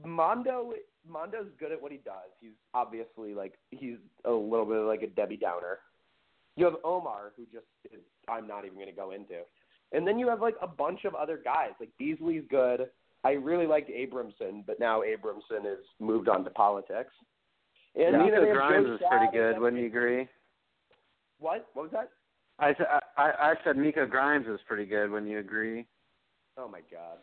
[0.05, 0.73] Mondo
[1.09, 2.29] Mondo's good at what he does.
[2.39, 5.79] He's obviously like he's a little bit like a Debbie Downer.
[6.55, 9.41] You have Omar who just is I'm not even going to go into.
[9.93, 11.71] And then you have like a bunch of other guys.
[11.79, 12.87] Like Beasley's good.
[13.23, 17.13] I really liked Abramson, but now Abramson has moved on to politics.
[17.95, 19.59] And yeah, you know, Grimes is pretty good.
[19.59, 20.27] Wouldn't you agree?
[21.39, 21.67] What?
[21.73, 22.09] What was that?
[22.59, 25.09] I said I, I said Miko Grimes is pretty good.
[25.09, 25.85] Wouldn't you agree?
[26.57, 27.17] Oh my god.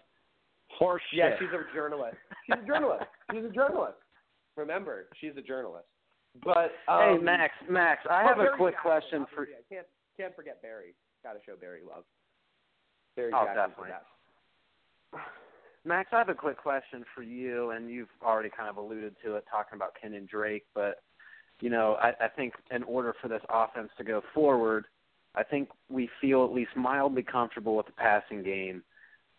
[0.78, 2.16] Horse Yeah, she's a journalist.
[2.46, 3.04] She's a journalist.
[3.32, 3.96] she's a journalist.
[4.56, 5.86] Remember, she's a journalist.
[6.44, 9.42] But um, hey Max, Max, I oh, have a quick Jackson, question for.
[9.44, 10.94] I can't can't forget Barry.
[11.22, 12.04] Got to show Barry love.
[13.16, 13.90] Barry Oh, definitely.
[15.86, 19.36] Max, I have a quick question for you, and you've already kind of alluded to
[19.36, 20.64] it, talking about Kenyon Drake.
[20.74, 21.02] But
[21.60, 24.86] you know, I, I think in order for this offense to go forward,
[25.34, 28.82] I think we feel at least mildly comfortable with the passing game.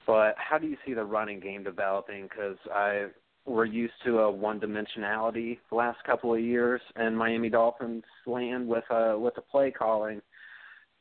[0.06, 2.24] But how do you see the running game developing?
[2.24, 3.08] Because I
[3.46, 8.68] we're used to a one dimensionality the last couple of years in Miami Dolphins land
[8.68, 10.22] with a with a play calling.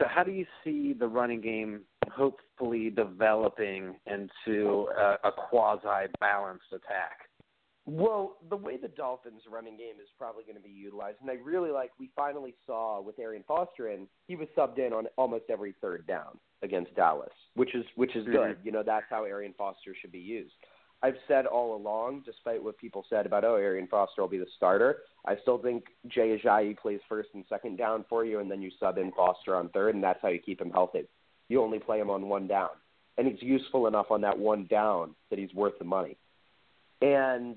[0.01, 6.67] So how do you see the running game hopefully developing into a, a quasi balanced
[6.73, 7.24] attack?
[7.87, 11.35] Well, the way the Dolphins' running game is probably going to be utilized, and I
[11.35, 15.44] really like, we finally saw with Arian Foster in, he was subbed in on almost
[15.51, 18.57] every third down against Dallas, which is which is good.
[18.57, 18.66] Mm-hmm.
[18.66, 20.55] You know, that's how Arian Foster should be used.
[21.03, 24.47] I've said all along, despite what people said about oh Arian Foster will be the
[24.57, 28.62] starter, I still think Jay Ajayi plays first and second down for you, and then
[28.62, 31.07] you sub in Foster on third, and that's how you keep him healthy.
[31.51, 32.70] You only play him on one down,
[33.18, 36.16] and he's useful enough on that one down that he's worth the money,
[37.01, 37.57] and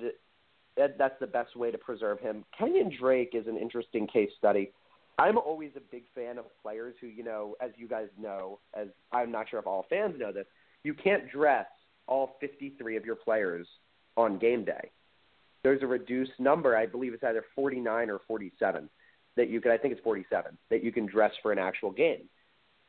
[0.76, 2.46] that, that's the best way to preserve him.
[2.58, 4.72] Kenyon Drake is an interesting case study.
[5.20, 8.88] I'm always a big fan of players who, you know, as you guys know, as
[9.12, 10.46] I'm not sure if all fans know this,
[10.84, 11.66] you can't dress
[12.06, 13.68] all 53 of your players
[14.16, 14.92] on game day.
[15.64, 18.90] There's a reduced number, I believe it's either 49 or 47
[19.36, 22.30] that you can I think it's 47 that you can dress for an actual game.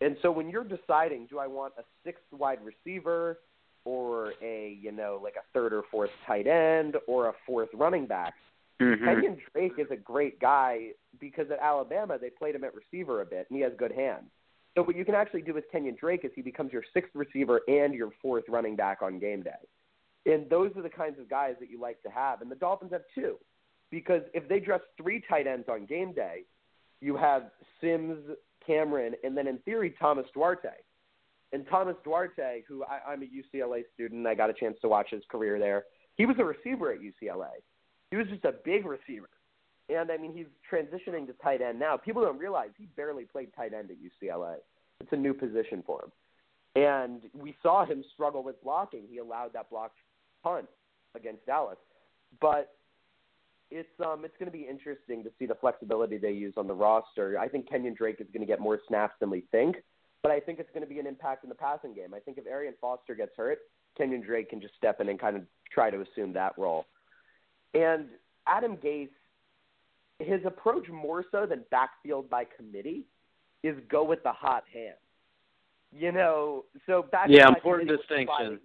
[0.00, 3.38] And so when you're deciding do I want a sixth wide receiver
[3.84, 8.06] or a, you know, like a third or fourth tight end or a fourth running
[8.06, 8.34] back,
[8.80, 9.04] Mm-hmm.
[9.04, 13.26] Kenyon Drake is a great guy because at Alabama they played him at receiver a
[13.26, 14.26] bit and he has good hands.
[14.76, 17.62] So what you can actually do with Kenyon Drake is he becomes your sixth receiver
[17.66, 19.50] and your fourth running back on game day.
[20.26, 22.42] And those are the kinds of guys that you like to have.
[22.42, 23.36] And the Dolphins have two.
[23.90, 26.44] Because if they dress three tight ends on game day,
[27.00, 28.18] you have Sims,
[28.64, 30.68] Cameron, and then in theory Thomas Duarte.
[31.52, 35.08] And Thomas Duarte, who I, I'm a UCLA student, I got a chance to watch
[35.10, 35.84] his career there.
[36.16, 37.48] He was a receiver at UCLA.
[38.10, 39.28] He was just a big receiver.
[39.88, 41.96] And I mean, he's transitioning to tight end now.
[41.96, 44.56] People don't realize he barely played tight end at UCLA.
[45.00, 46.12] It's a new position for him.
[46.82, 49.04] And we saw him struggle with blocking.
[49.10, 49.96] He allowed that blocked
[50.42, 50.66] punt
[51.14, 51.78] against Dallas.
[52.40, 52.74] But
[53.70, 56.74] it's um it's going to be interesting to see the flexibility they use on the
[56.74, 57.38] roster.
[57.38, 59.76] I think Kenyon Drake is going to get more snaps than we think,
[60.22, 62.14] but I think it's going to be an impact in the passing game.
[62.14, 63.58] I think if Arian Foster gets hurt,
[63.96, 66.86] Kenyon Drake can just step in and kind of try to assume that role.
[67.74, 68.06] And
[68.46, 69.08] Adam Gase,
[70.18, 73.04] his approach more so than backfield by committee
[73.62, 74.96] is go with the hot hand.
[75.92, 78.26] You know, so backfield Yeah, important distinction.
[78.26, 78.58] fine.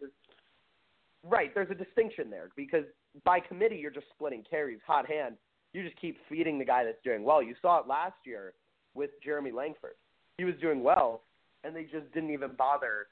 [1.25, 2.83] Right, there's a distinction there because
[3.23, 4.79] by committee you're just splitting carries.
[4.85, 5.35] Hot hand,
[5.71, 7.41] you just keep feeding the guy that's doing well.
[7.41, 8.53] You saw it last year
[8.93, 9.95] with Jeremy Langford.
[10.37, 11.21] He was doing well,
[11.63, 13.07] and they just didn't even bother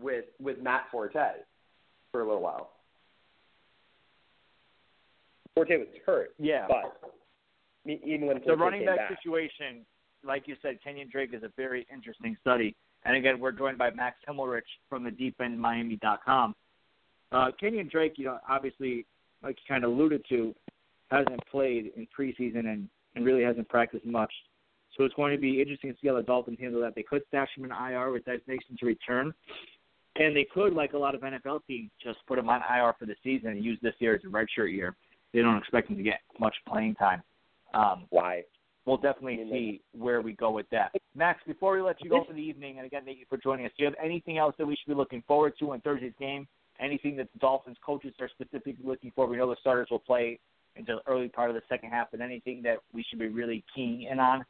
[0.00, 1.18] with with Matt Forte
[2.12, 2.70] for a little while.
[5.54, 6.34] Forte was hurt.
[6.38, 6.66] Yeah.
[6.68, 7.12] But
[7.84, 9.84] even when the Forte running back back, situation,
[10.24, 12.76] like you said, Kenyon Drake is a very interesting study.
[13.04, 16.54] And again, we're joined by Max Himmelrich from the deependmiami.com.
[17.30, 19.06] Uh, Kenyon Drake, you know, obviously,
[19.42, 20.54] like you kind of alluded to,
[21.10, 24.32] hasn't played in preseason and, and really hasn't practiced much.
[24.96, 26.94] So it's going to be interesting to see how the Dolphins handle that.
[26.94, 29.32] They could stash him in IR with designation to return.
[30.16, 33.06] And they could, like a lot of NFL teams, just put him on IR for
[33.06, 34.96] the season and use this year as a redshirt year.
[35.32, 37.22] They don't expect him to get much playing time.
[37.74, 38.42] Um, why?
[38.88, 40.92] we'll definitely see where we go with that.
[41.14, 43.66] Max, before we let you go for the evening, and again, thank you for joining
[43.66, 43.72] us.
[43.76, 46.48] Do you have anything else that we should be looking forward to in Thursday's game?
[46.80, 49.26] Anything that the Dolphins coaches are specifically looking for?
[49.26, 50.40] We know the starters will play
[50.76, 53.64] into the early part of the second half, but anything that we should be really
[53.74, 54.44] keying in on?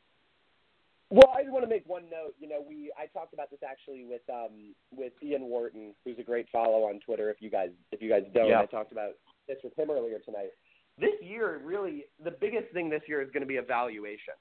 [1.10, 2.34] Well, I just want to make one note.
[2.38, 6.22] You know, we I talked about this actually with um with Ian Wharton, who's a
[6.22, 7.30] great follow on Twitter.
[7.30, 8.60] If you guys if you guys don't, Yeah.
[8.60, 9.12] I talked about
[9.46, 10.50] this with him earlier tonight.
[10.98, 14.34] This year, really, the biggest thing this year is going to be evaluation.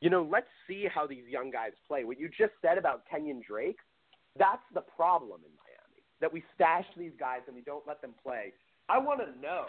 [0.00, 2.04] You know, let's see how these young guys play.
[2.04, 3.78] What you just said about Kenyon Drake,
[4.38, 6.02] that's the problem in Miami.
[6.20, 8.52] That we stash these guys and we don't let them play.
[8.88, 9.66] I want to know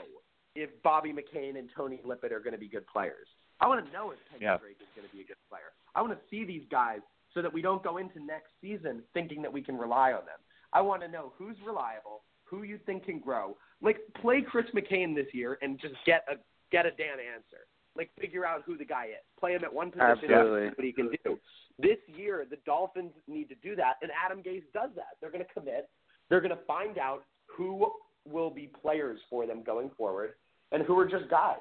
[0.56, 3.28] if Bobby McCain and Tony Lippett are going to be good players.
[3.60, 4.58] I want to know if Kenyon Yeah.
[4.58, 5.76] Drake is going to be a good player.
[5.96, 7.00] I want to see these guys
[7.34, 10.40] so that we don't go into next season thinking that we can rely on them.
[10.74, 13.58] I want to know who's reliable, who you think can grow.
[13.82, 16.36] Like play Chris McCain this year and just get a
[16.72, 17.66] get a damn answer.
[17.96, 19.26] Like figure out who the guy is.
[19.40, 20.68] Play him at one position Absolutely.
[20.68, 21.40] and see what he can do.
[21.80, 25.18] This year the Dolphins need to do that and Adam Gase does that.
[25.22, 25.90] They're going to commit.
[26.30, 27.88] They're going to find out who
[28.26, 30.34] will be players for them going forward
[30.72, 31.58] and who are just guys.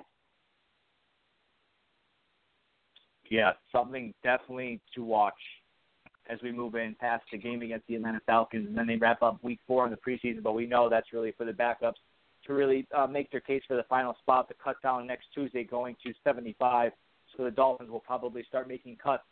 [3.31, 5.35] Yeah, something definitely to watch
[6.29, 9.23] as we move in past the game against the Atlanta Falcons, and then they wrap
[9.23, 10.43] up Week Four in the preseason.
[10.43, 11.95] But we know that's really for the backups
[12.47, 14.49] to really uh, make their case for the final spot.
[14.49, 16.93] The cut down next Tuesday, going to 75.
[17.37, 19.23] So the Dolphins will probably start making cuts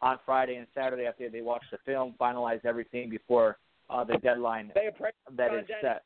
[0.00, 3.58] on Friday and Saturday after they watch the film, finalize everything before
[3.90, 4.70] uh, the deadline
[5.36, 6.02] that is set.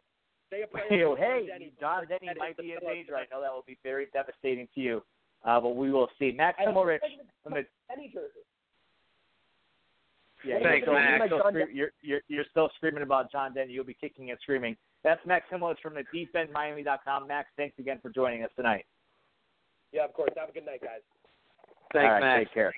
[0.51, 1.73] They appraise You know, John hey.
[1.81, 3.17] John Denny might be in danger.
[3.17, 5.03] I know that will be very devastating to you,
[5.45, 6.33] uh, but we will see.
[6.33, 8.29] Max I don't Himmelrich think from the Denny jersey.
[10.45, 11.19] Yeah, Thanks, you're, still, Max.
[11.19, 13.73] you're, still John scream, you're, you're, you're still screaming about John Denny.
[13.73, 14.77] You'll be kicking and screaming.
[15.05, 17.29] That's Max Himmelrich from the DeepEndMiami.com.
[17.29, 18.85] Max, thanks again for joining us tonight.
[19.93, 20.31] Yeah, of course.
[20.37, 21.01] Have a good night, guys.
[21.93, 22.45] Thanks, All right, Max.
[22.49, 22.75] Take care.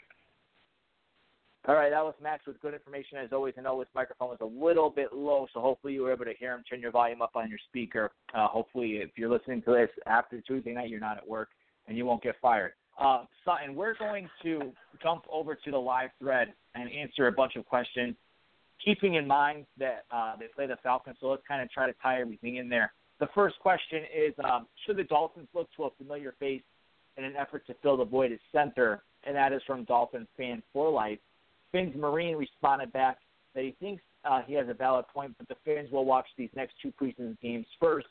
[1.67, 3.55] All right, that was Max with good information as always.
[3.57, 6.35] I know his microphone was a little bit low, so hopefully you were able to
[6.39, 6.63] hear him.
[6.69, 8.11] Turn your volume up on your speaker.
[8.35, 11.49] Uh, hopefully, if you're listening to this after Tuesday night, you're not at work
[11.87, 12.73] and you won't get fired.
[12.99, 14.73] Uh, Sutton, we're going to
[15.03, 18.15] jump over to the live thread and answer a bunch of questions,
[18.85, 21.17] keeping in mind that uh, they play the Falcons.
[21.21, 22.93] So let's kind of try to tie everything in there.
[23.21, 26.63] The first question is: um, Should the Dolphins look to a familiar face
[27.17, 29.03] in an effort to fill the void at center?
[29.27, 31.19] And that is from Dolphins fan for life.
[31.73, 33.19] Fins Marine responded back
[33.55, 36.51] that he thinks uh, he has a valid point, but the fans will watch these
[36.55, 38.07] next two preseason games first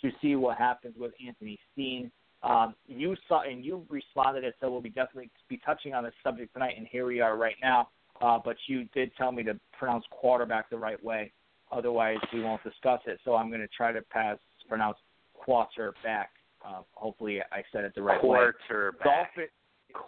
[0.00, 2.10] to see what happens with Anthony Steen.
[2.42, 6.14] Um, you saw and you responded and said we'll be definitely be touching on this
[6.24, 7.88] subject tonight, and here we are right now.
[8.20, 11.32] Uh, but you did tell me to pronounce quarterback the right way,
[11.70, 13.20] otherwise we won't discuss it.
[13.24, 14.38] So I'm going to try to pass
[14.68, 14.96] pronounce
[15.34, 16.30] quarterback.
[16.64, 18.38] Uh, hopefully I said it the right way.
[18.38, 19.04] Quarterback.
[19.04, 19.48] Dolphin.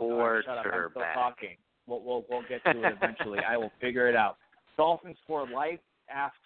[0.00, 0.90] All right, shut up.
[0.90, 1.56] Still talking.
[1.86, 3.38] We'll, we'll we'll get to it eventually.
[3.46, 4.38] I will figure it out.
[4.76, 5.80] Dolphins for life
[6.10, 6.36] asks,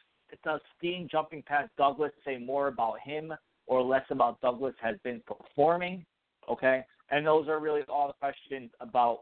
[0.44, 3.32] does Steen jumping past Douglas say more about him
[3.68, 6.04] or less about Douglas has been performing?
[6.50, 9.20] Okay, and those are really all the questions about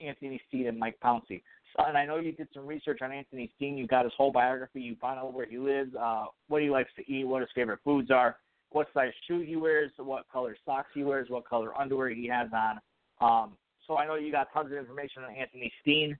[0.00, 1.42] Anthony Steen and Mike Pouncey.
[1.76, 3.76] So, and I know you did some research on Anthony Steen.
[3.76, 4.80] You got his whole biography.
[4.80, 7.80] You found out where he lives, uh, what he likes to eat, what his favorite
[7.84, 8.36] foods are,
[8.70, 12.48] what size shoe he wears, what color socks he wears, what color underwear he has
[12.52, 12.80] on.
[13.20, 13.52] Um,
[13.86, 16.18] so I know you got tons of information on Anthony Steen.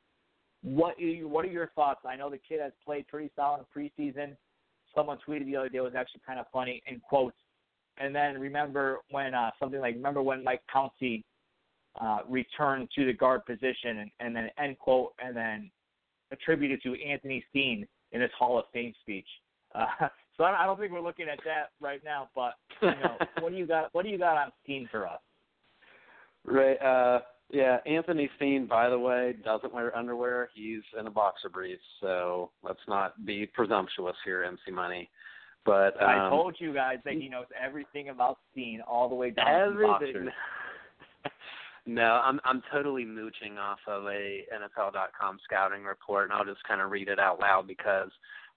[0.63, 2.01] What are you, what are your thoughts?
[2.07, 4.37] I know the kid has played pretty solid preseason.
[4.95, 7.37] Someone tweeted the other day was actually kind of funny in quotes.
[7.99, 11.23] And then remember when uh, something like remember when Mike Pouncey
[12.01, 15.71] uh, returned to the guard position and, and then end quote and then
[16.33, 19.27] attributed to Anthony Steen in his Hall of Fame speech.
[19.73, 22.29] Uh, so I I don't think we're looking at that right now.
[22.35, 23.91] But you know, what do you got?
[23.93, 25.21] What do you got on Steen for us?
[26.45, 26.75] Right.
[26.83, 27.21] Uh,
[27.53, 30.51] yeah, Anthony Steen, by the way, doesn't wear underwear.
[30.55, 35.11] He's in a boxer brief, so let's not be presumptuous here, MC Money.
[35.65, 39.31] But um, I told you guys that he knows everything about Steen all the way
[39.31, 40.25] down to the everything.
[40.25, 40.33] boxers.
[41.87, 46.81] no, I'm I'm totally mooching off of a NFL.com scouting report, and I'll just kind
[46.81, 48.11] of read it out loud because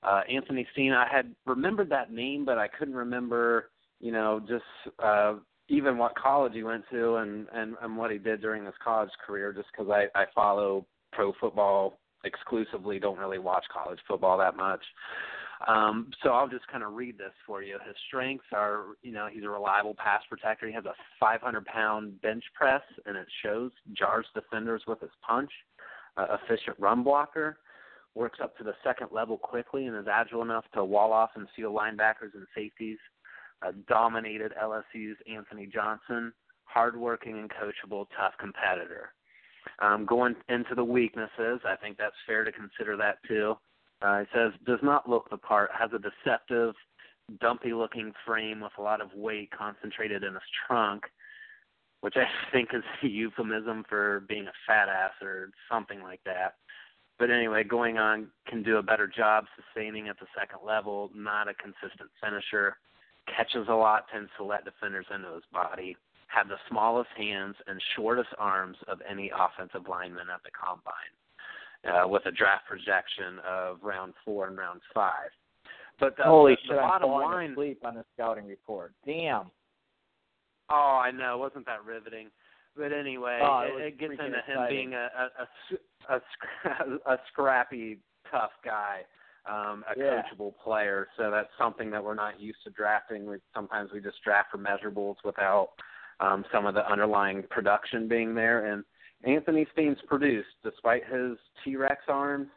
[0.03, 3.69] uh, Anthony Steen, I had remembered that name, but I couldn't remember,
[3.99, 4.63] you know, just
[4.99, 5.35] uh,
[5.69, 9.11] even what college he went to and and and what he did during his college
[9.25, 14.55] career, just because I I follow pro football exclusively, don't really watch college football that
[14.55, 14.81] much.
[15.67, 17.77] Um, so I'll just kind of read this for you.
[17.85, 20.67] His strengths are, you know, he's a reliable pass protector.
[20.67, 23.71] He has a 500 pound bench press, and it shows.
[23.93, 25.51] Jars defenders with his punch.
[26.17, 27.57] Uh, efficient run blocker.
[28.13, 31.47] Works up to the second level quickly and is agile enough to wall off and
[31.55, 32.99] seal linebackers and safeties.
[33.65, 36.33] Uh, dominated LSU's Anthony Johnson.
[36.65, 39.13] Hardworking and coachable, tough competitor.
[39.79, 43.55] Um, going into the weaknesses, I think that's fair to consider that too.
[44.03, 46.73] Uh, it says does not look the part, has a deceptive,
[47.39, 51.03] dumpy-looking frame with a lot of weight concentrated in his trunk,
[52.01, 56.55] which I think is a euphemism for being a fat ass or something like that.
[57.19, 61.11] But anyway, going on can do a better job sustaining at the second level.
[61.15, 62.77] Not a consistent finisher.
[63.35, 65.95] Catches a lot, tends to let defenders into his body.
[66.27, 71.13] Had the smallest hands and shortest arms of any offensive lineman at the combine
[71.85, 75.29] uh, with a draft projection of round four and round five.
[75.99, 76.75] But the, Holy the, shit!
[76.77, 77.51] the I'm falling line.
[77.51, 78.93] asleep on the scouting report.
[79.05, 79.51] Damn.
[80.69, 81.37] Oh, I know.
[81.37, 82.29] Wasn't that riveting?
[82.75, 84.75] But anyway, Oh, it it, it gets into him exciting.
[84.75, 85.07] being a
[86.09, 87.99] a, a, a, a scrappy,
[88.31, 89.01] tough guy,
[89.45, 90.21] um, a Yeah.
[90.21, 91.07] coachable player.
[91.17, 93.25] So that's something that we're not used to drafting.
[93.25, 95.69] We sometimes we just draft for measurables without
[96.19, 98.65] um, some of the underlying production being there.
[98.65, 98.83] And
[99.23, 102.47] Anthony Steen's produced, despite his T-Rex arms,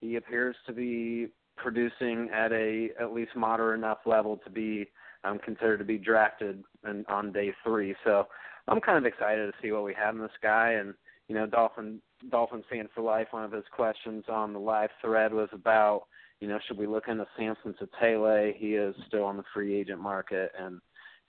[0.00, 4.88] he appears to be producing at a at least moderate enough level to be
[5.24, 7.94] um, considered to be drafted in, on day three.
[8.04, 8.26] So
[8.68, 10.72] I'm kind of excited to see what we have in this guy.
[10.72, 10.94] And
[11.28, 13.28] you know, Dolphin Dolphin fan for life.
[13.30, 16.02] One of his questions on the live thread was about,
[16.40, 18.54] you know, should we look into Samson Satele?
[18.56, 20.80] He is still on the free agent market, and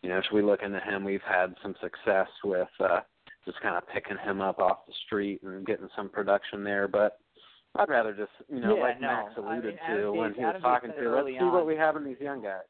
[0.02, 1.04] you know, should we look into him?
[1.04, 3.02] We've had some success with uh,
[3.46, 7.18] just kind of picking him up off the street and getting some production there, but.
[7.74, 9.08] I'd rather just, you know, yeah, like no.
[9.08, 11.46] Max alluded I mean, to Adam when Gase- he was Adam talking to, let's see
[11.46, 12.68] what we have in these young guys.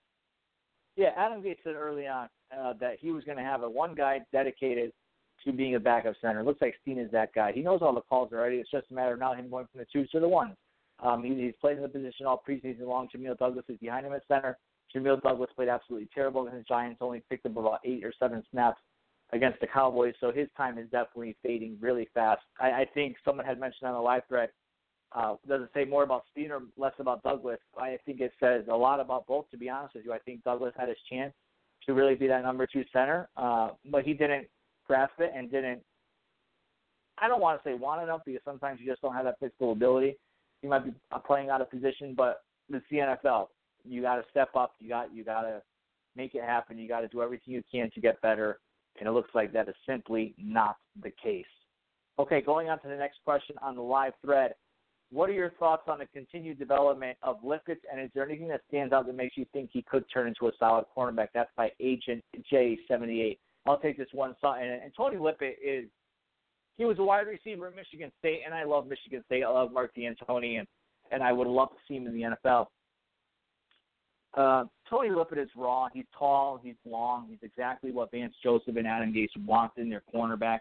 [0.96, 3.96] Yeah, Adam Gase said early on uh, that he was going to have a one
[3.96, 4.92] guy dedicated
[5.44, 6.42] to being a backup center.
[6.42, 7.52] It looks like Steen is that guy.
[7.52, 8.58] He knows all the calls already.
[8.58, 10.56] It's just a matter of now him going from the twos to the ones.
[11.02, 13.08] Um, he, he's played in the position all preseason long.
[13.16, 14.58] Jamil Douglas is behind him at center.
[14.95, 16.99] Jamil Douglas played absolutely terrible against the Giants.
[17.02, 18.80] Only picked up about eight or seven snaps
[19.34, 20.14] against the Cowboys.
[20.20, 22.41] So his time is definitely fading really fast.
[22.60, 24.49] I, I think someone had mentioned on the live thread
[25.14, 27.60] uh, does it say more about Steen or less about Douglas?
[27.78, 29.49] I think it says a lot about both.
[29.52, 31.34] To be honest with you, I think Douglas had his chance
[31.86, 34.47] to really be that number two center, uh, but he didn't
[34.88, 35.82] grasp it and didn't.
[37.18, 39.74] I don't want to say want enough because sometimes you just don't have that physical
[39.74, 40.18] ability.
[40.62, 40.93] You might be
[41.26, 43.47] playing out of position, but the NFL.
[43.84, 44.76] You got to step up.
[44.80, 45.62] You got you got to
[46.16, 46.78] make it happen.
[46.78, 48.59] You got to do everything you can to get better,
[48.99, 51.45] and it looks like that is simply not the case.
[52.20, 54.53] Okay, going on to the next question on the live thread.
[55.12, 58.62] What are your thoughts on the continued development of Lippett's, and is there anything that
[58.70, 61.30] stands out that makes you think he could turn into a solid cornerback?
[61.34, 63.38] That's by Agent J78.
[63.66, 64.36] I'll take this one.
[64.43, 65.86] And, and Tony Lippett is
[66.78, 69.43] he was a wide receiver at Michigan State, and I love Michigan State.
[69.43, 70.67] I love Mark Dantonio, and
[71.11, 72.67] and I would love to see him in the NFL.
[74.34, 75.89] Uh, Tony Lippett is raw.
[75.93, 76.59] He's tall.
[76.63, 77.28] He's long.
[77.30, 80.59] He's exactly what Vance Joseph and Adam Gase want in their cornerbacks.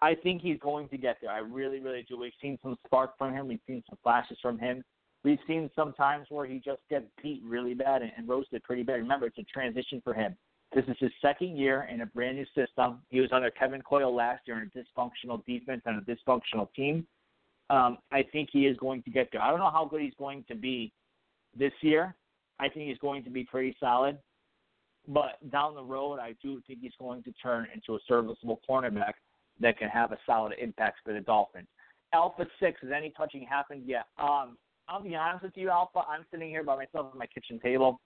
[0.00, 1.30] I think he's going to get there.
[1.30, 2.18] I really, really do.
[2.18, 3.46] We've seen some spark from him.
[3.46, 4.82] We've seen some flashes from him.
[5.22, 8.82] We've seen some times where he just gets beat really bad and, and roasted pretty
[8.82, 8.94] bad.
[8.94, 10.36] Remember, it's a transition for him.
[10.74, 13.00] This is his second year in a brand new system.
[13.10, 17.06] He was under Kevin Coyle last year in a dysfunctional defense and a dysfunctional team.
[17.68, 19.42] Um, I think he is going to get there.
[19.42, 20.92] I don't know how good he's going to be
[21.58, 22.14] this year.
[22.58, 24.18] I think he's going to be pretty solid.
[25.08, 29.14] But down the road, I do think he's going to turn into a serviceable cornerback
[29.60, 31.66] that can have a solid impact for the Dolphins.
[32.14, 34.06] Alpha six, has any touching happened yet?
[34.18, 34.56] Um,
[34.88, 36.00] I'll be honest with you, Alpha.
[36.08, 38.00] I'm sitting here by myself at my kitchen table,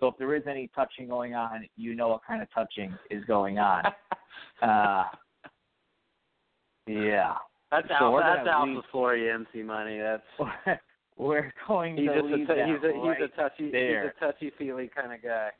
[0.00, 3.24] so if there is any touching going on, you know what kind of touching is
[3.24, 3.84] going on.
[4.62, 5.04] uh,
[6.86, 7.34] yeah.
[7.70, 9.98] That's So we're That's alpha leave- for you, MC Money.
[9.98, 10.80] That's
[11.16, 13.70] We're going he's to just a leave t- that he's a right he's a touchy
[13.70, 14.02] there.
[14.02, 15.50] he's a touchy feely kind of guy.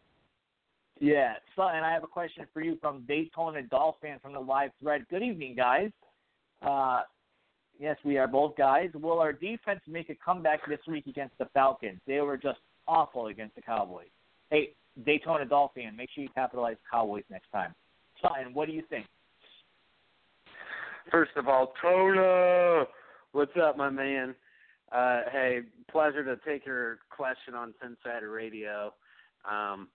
[1.00, 1.34] Yeah.
[1.54, 5.06] So, and I have a question for you from Daytona Dolphin from the live thread.
[5.10, 5.90] Good evening, guys.
[6.60, 7.02] Uh,
[7.78, 8.90] yes, we are both guys.
[8.94, 12.00] Will our defense make a comeback this week against the Falcons?
[12.06, 12.58] They were just
[12.88, 14.08] awful against the Cowboys.
[14.54, 14.70] Hey,
[15.04, 17.74] Daytona Dolphin, make sure you capitalize Cowboys next time.
[18.22, 19.04] Sutton, what do you think?
[21.10, 22.84] First of all, Tona,
[23.32, 24.32] what's up, my man?
[24.92, 28.94] Uh, hey, pleasure to take your question on Phinsider Radio.
[29.50, 29.88] Um,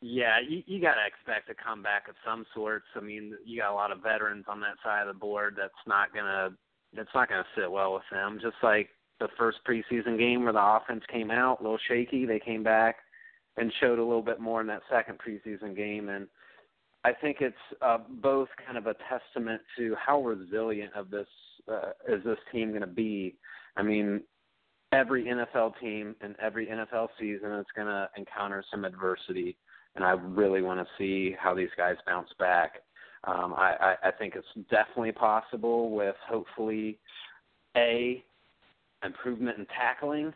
[0.00, 2.86] yeah, you, you got to expect a comeback of some sorts.
[2.96, 5.56] I mean, you got a lot of veterans on that side of the board.
[5.58, 6.56] That's not gonna
[6.96, 8.38] that's not gonna sit well with them.
[8.40, 8.88] Just like
[9.18, 12.96] the first preseason game where the offense came out a little shaky, they came back
[13.60, 16.26] and showed a little bit more in that second preseason game, and
[17.04, 21.26] I think it's uh, both kind of a testament to how resilient of this
[21.70, 23.36] uh, is this team going to be.
[23.76, 24.22] I mean,
[24.92, 29.56] every NFL team in every NFL season is going to encounter some adversity,
[29.94, 32.82] and I really want to see how these guys bounce back.
[33.24, 36.98] Um, I, I, I think it's definitely possible with hopefully
[37.76, 38.24] a
[39.04, 40.32] improvement in tackling,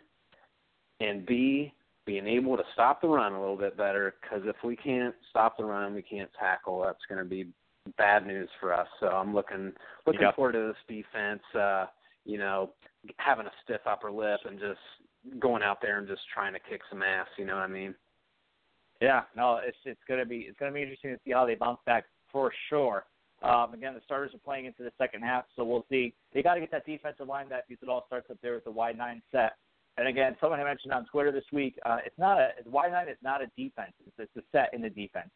[1.01, 1.73] and B
[2.07, 5.57] being able to stop the run a little bit better because if we can't stop
[5.57, 6.83] the run, we can't tackle.
[6.83, 7.49] That's going to be
[7.97, 8.89] bad news for us.
[9.01, 9.73] So I'm looking
[10.07, 10.37] looking Yep.
[10.37, 11.43] forward to this defense.
[11.55, 11.87] Uh,
[12.25, 12.71] you know,
[13.19, 14.81] having a stiff upper lip and just
[15.39, 17.27] going out there and just trying to kick some ass.
[17.39, 17.95] You know what I mean?
[19.01, 21.81] Yeah, no, it's it's gonna be it's gonna be interesting to see how they bounce
[21.85, 23.07] back for sure.
[23.43, 26.15] Um, again, the starters are playing into the second half, so we'll see.
[26.33, 28.65] They got to get that defensive line back because it all starts up there with
[28.65, 29.57] the wide nine set.
[29.97, 33.09] And again, someone had mentioned on Twitter this week, uh, it's not a wide nine
[33.09, 33.93] is not a defense.
[34.07, 35.31] It's, it's a set in the defense,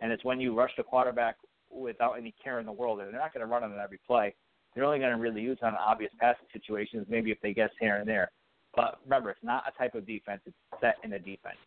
[0.00, 1.36] and it's when you rush the quarterback
[1.70, 3.00] without any care in the world.
[3.00, 4.34] And they're not going to run on every play.
[4.74, 7.96] They're only going to really use on obvious passing situations, maybe if they guess here
[7.96, 8.30] and there.
[8.76, 10.42] But remember, it's not a type of defense.
[10.46, 11.58] It's set in the defense.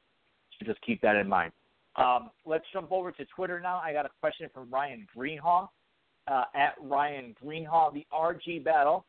[0.60, 1.52] So just keep that in mind.
[1.96, 3.82] Um, let's jump over to Twitter now.
[3.84, 5.68] I got a question from Ryan Greenhaw
[6.28, 7.94] uh, at Ryan Greenhaw.
[7.94, 9.06] The RG battle,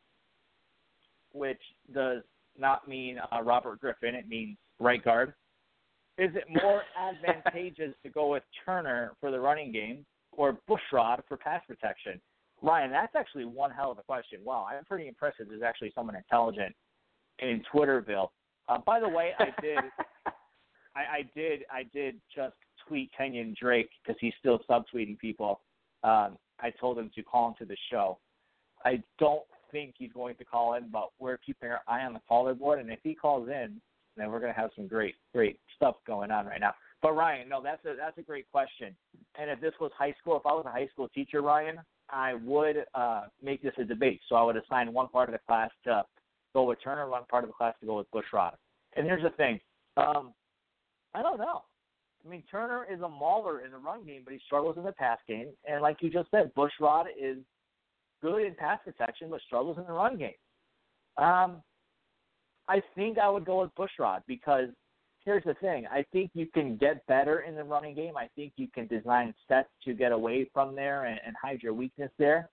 [1.33, 1.61] which
[1.93, 2.23] does
[2.59, 5.33] not mean uh, Robert Griffin, it means right guard.
[6.17, 6.81] Is it more
[7.25, 12.19] advantageous to go with Turner for the running game or Bushrod for pass protection?
[12.61, 14.39] Ryan, that's actually one hell of a question.
[14.43, 16.75] Wow, I'm pretty impressed that there's actually someone intelligent
[17.39, 18.29] in Twitterville.
[18.67, 19.77] Uh, by the way, I did,
[20.95, 22.55] I, I did, I did just
[22.87, 25.61] tweet Kenyon Drake because he's still subtweeting people.
[26.03, 28.19] Um, I told him to call into the show.
[28.85, 32.21] I don't think he's going to call in, but we're keeping our eye on the
[32.27, 33.79] caller board, and if he calls in,
[34.17, 36.73] then we're going to have some great, great stuff going on right now.
[37.01, 38.93] But Ryan, no, that's a that's a great question.
[39.39, 42.33] And if this was high school, if I was a high school teacher, Ryan, I
[42.33, 44.19] would uh, make this a debate.
[44.27, 46.03] So I would assign one part of the class to
[46.53, 48.51] go with Turner, one part of the class to go with Bushrod.
[48.95, 49.59] And here's the thing,
[49.95, 50.33] um,
[51.13, 51.63] I don't know.
[52.25, 54.91] I mean, Turner is a mauler in the run game, but he struggles in the
[54.91, 55.47] pass game.
[55.69, 57.37] And like you just said, Bushrod is
[58.21, 60.33] good in pass protection, but struggles in the run game.
[61.17, 61.61] Um,
[62.67, 64.69] I think I would go with Bushrod because
[65.25, 65.85] here's the thing.
[65.91, 68.15] I think you can get better in the running game.
[68.15, 71.73] I think you can design sets to get away from there and, and hide your
[71.73, 72.49] weakness there.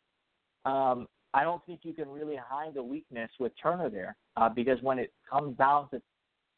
[0.64, 4.78] Um, I don't think you can really hide the weakness with Turner there uh, because
[4.82, 6.00] when it comes down to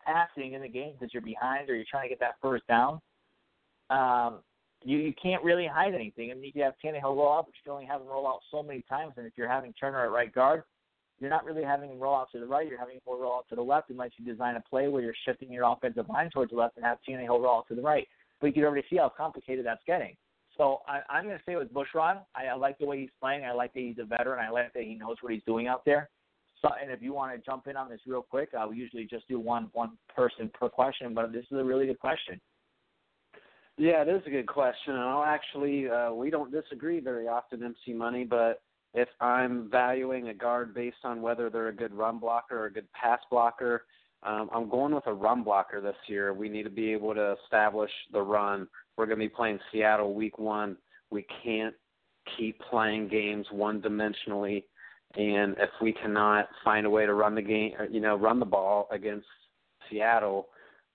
[0.07, 3.01] passing in the game because you're behind or you're trying to get that first down,
[3.91, 4.39] um,
[4.85, 6.31] you you can't really hide anything.
[6.31, 8.41] I mean, you have Tannehill roll out, but you can only have him roll out
[8.51, 9.15] so many times.
[9.17, 10.63] And if you're having Turner at right guard,
[11.21, 12.69] you're not really having him roll out to the right.
[12.69, 15.15] You're having him roll out to the left, unless you design a play where you're
[15.25, 18.07] shifting your offensive line towards the left and have Tannehill roll out to the right.
[18.41, 20.17] But you can already see how complicated that's getting.
[20.57, 23.45] So I, I'm going to say with Bushrod, I, I like the way he's playing.
[23.45, 24.45] I like that he's a veteran.
[24.45, 26.09] I like that he knows what he's doing out there.
[26.61, 29.29] So, and if you want to jump in on this real quick, we usually just
[29.29, 32.41] do one one person per question, but this is a really good question.
[33.79, 34.95] Yeah, it is a good question.
[34.95, 38.61] And I'll actually, uh, we don't disagree very often, MC Money, but
[38.93, 42.73] if I'm valuing a guard based on whether they're a good run blocker or a
[42.73, 43.85] good pass blocker,
[44.25, 46.35] um, I'm going with a run blocker this year.
[46.35, 48.67] We need to be able to establish the run.
[48.97, 50.77] We're going to be playing Seattle week one.
[51.11, 51.75] We can't
[52.37, 54.65] keep playing games one dimensionally.
[55.15, 58.45] And if we cannot find a way to run the game, you know, run the
[58.45, 59.27] ball against
[59.89, 60.49] Seattle,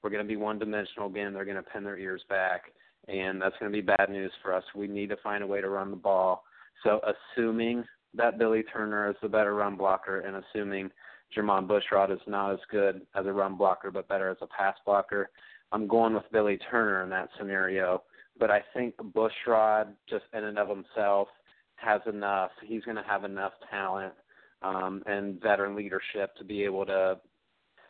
[0.04, 1.34] we're going to be one dimensional again.
[1.34, 2.64] They're going to pin their ears back,
[3.08, 4.64] and that's going to be bad news for us.
[4.76, 6.44] We need to find a way to run the ball.
[6.84, 7.00] So,
[7.36, 10.92] assuming that Billy Turner is the better run blocker, and assuming
[11.36, 14.76] Jermon Bushrod is not as good as a run blocker but better as a pass
[14.86, 15.30] blocker,
[15.72, 18.04] I'm going with Billy Turner in that scenario.
[18.40, 21.28] But I think Bushrod, just in and of himself,
[21.76, 22.52] has enough.
[22.64, 24.14] He's going to have enough talent
[24.62, 27.20] um, and veteran leadership to be able to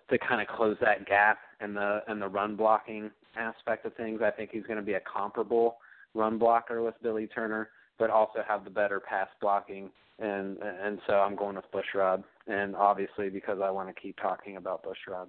[0.10, 4.22] to kind of close that gap and the and the run blocking aspect of things.
[4.24, 5.78] I think he's going to be a comparable
[6.14, 9.90] run blocker with Billy Turner, but also have the better pass blocking.
[10.20, 14.58] And and so I'm going with Bushrod, and obviously because I want to keep talking
[14.58, 15.28] about Bushrod.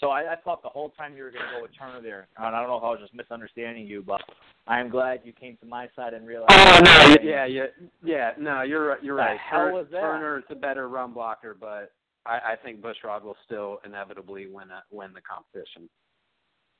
[0.00, 2.26] So I, I thought the whole time you were going to go with Turner there,
[2.36, 4.20] and I don't know if I was just misunderstanding you, but
[4.66, 6.52] I'm glad you came to my side and realized.
[6.52, 7.66] Oh no, yeah, yeah,
[8.02, 8.30] yeah.
[8.38, 9.38] No, you're you're the right.
[9.38, 10.00] Hell was that?
[10.00, 11.92] Turner is a better run blocker, but
[12.24, 15.88] I, I think Bushrod will still inevitably win a, win the competition.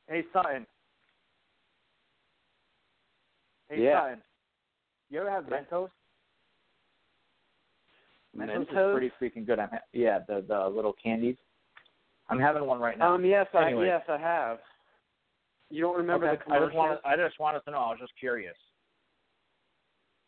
[0.09, 0.67] Hey Sutton.
[3.69, 4.01] Hey Yeah.
[4.03, 4.23] Sutton.
[5.11, 5.91] You ever have Mentos?
[8.37, 8.93] Mentos, Mentos?
[8.93, 9.59] is pretty freaking good.
[9.59, 11.37] I'm ha- yeah, the the little candies.
[12.31, 13.15] I'm having one right now.
[13.15, 13.83] Um, yes, Anyway.
[13.85, 14.59] I yes I have.
[15.71, 16.39] You don't remember okay.
[16.39, 16.65] the commercial?
[16.65, 17.79] I just wanted I just wanted to know.
[17.79, 18.57] I was just curious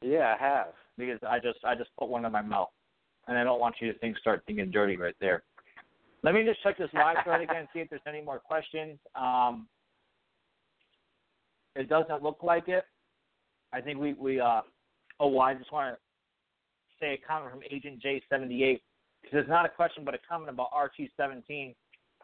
[0.03, 0.69] Yeah, I have.
[0.99, 2.71] because I just I just put one in my mouth,
[3.29, 5.43] and I don't want you to think start thinking dirty right there.
[6.22, 8.99] Let me just check this live thread again, see if there's any more questions.
[9.14, 9.66] Um,
[11.77, 12.85] it doesn't look like it.
[13.72, 14.61] I think we we uh
[15.20, 16.01] oh well, I just want to
[17.01, 18.81] say a comment from Agent J78
[19.22, 21.75] because it's not a question but a comment about RT17.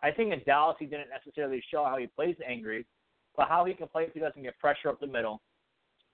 [0.02, 2.86] I think in Dallas he didn't necessarily show how he plays angry,
[3.36, 5.40] but how he can play if he doesn't get pressure up the middle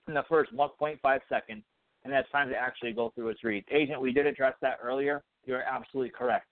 [0.07, 1.63] in the first 1.5 seconds,
[2.07, 3.65] and has time to actually go through his read.
[3.71, 5.23] Agent, we did address that earlier.
[5.45, 6.47] You're absolutely correct.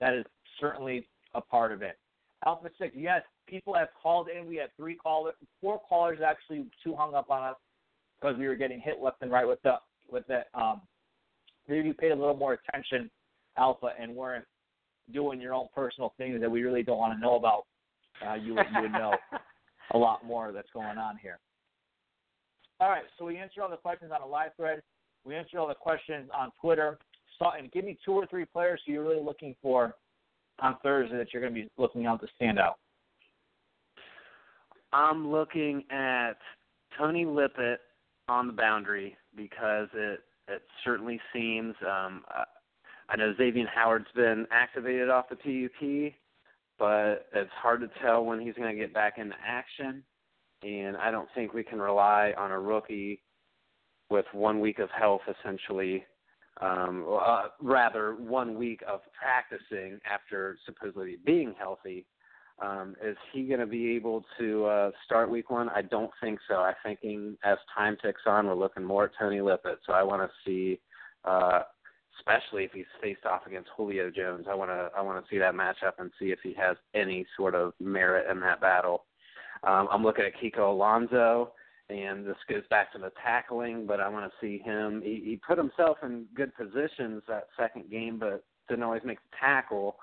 [0.00, 0.24] That is
[0.60, 1.98] certainly a part of it.
[2.46, 4.46] Alpha Six, yes, people have called in.
[4.46, 6.64] We had three callers, four callers actually.
[6.82, 7.56] Two hung up on us
[8.20, 9.74] because we were getting hit left and right with the
[10.10, 10.42] with the.
[10.58, 10.80] Um,
[11.68, 13.10] maybe you paid a little more attention,
[13.58, 14.46] Alpha, and weren't
[15.12, 17.64] doing your own personal things that we really don't want to know about.
[18.26, 19.14] Uh, you would you would know
[19.92, 21.38] a lot more that's going on here.
[22.80, 24.80] All right, so we answered all the questions on a live thread.
[25.24, 26.98] We answered all the questions on Twitter.
[27.38, 29.94] Sutton, give me two or three players who you're really looking for
[30.60, 32.78] on Thursday that you're going to be looking out to stand out.
[34.94, 36.34] I'm looking at
[36.96, 37.80] Tony Lippett
[38.28, 41.74] on the boundary because it it certainly seems.
[41.86, 42.24] Um,
[43.08, 46.12] I know Xavier Howard's been activated off the PUP,
[46.78, 50.02] but it's hard to tell when he's going to get back into action.
[50.62, 53.22] And I don't think we can rely on a rookie
[54.10, 56.04] with one week of health essentially
[56.60, 62.06] um, uh, rather one week of practicing after supposedly being healthy.
[62.60, 65.70] Um, is he going to be able to uh, start week one?
[65.70, 66.56] I don't think so.
[66.56, 69.78] I'm thinking as time ticks on, we're looking more at Tony Lippett.
[69.86, 70.78] So I want to see,
[71.24, 71.62] uh,
[72.18, 75.38] especially if he's faced off against Julio Jones, I want to I want to see
[75.38, 79.04] that matchup and see if he has any sort of merit in that battle.
[79.64, 81.52] Um, I'm looking at Kiko Alonso
[81.90, 85.02] and this goes back to the tackling, but I want to see him.
[85.04, 89.36] He, he put himself in good positions that second game, but didn't always make the
[89.38, 89.96] tackle.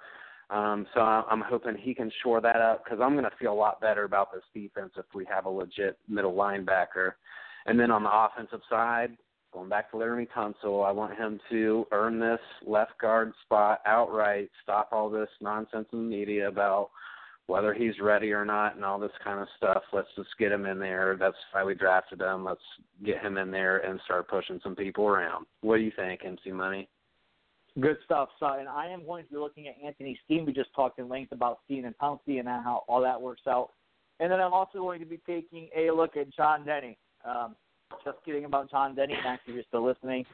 [0.49, 3.55] Um, so I'm hoping he can shore that up because I'm going to feel a
[3.55, 7.13] lot better about this defense if we have a legit middle linebacker.
[7.65, 9.17] And then on the offensive side,
[9.53, 14.49] going back to Laremy Tunsil, I want him to earn this left guard spot outright,
[14.63, 16.91] stop all this nonsense in the media about
[17.47, 19.81] whether he's ready or not and all this kind of stuff.
[19.93, 21.15] Let's just get him in there.
[21.17, 22.43] That's why we drafted him.
[22.43, 22.61] Let's
[23.05, 25.45] get him in there and start pushing some people around.
[25.61, 26.89] What do you think, MC Money?
[27.79, 28.29] Good stuff.
[28.41, 30.45] And I am going to be looking at Anthony Steen.
[30.45, 33.69] We just talked in length about Steen and Pouncey and how all that works out.
[34.19, 36.97] And then I'm also going to be taking a look at John Denny.
[37.23, 37.55] Um,
[38.03, 39.13] just kidding about John Denny.
[39.23, 40.25] Max, if you're still listening,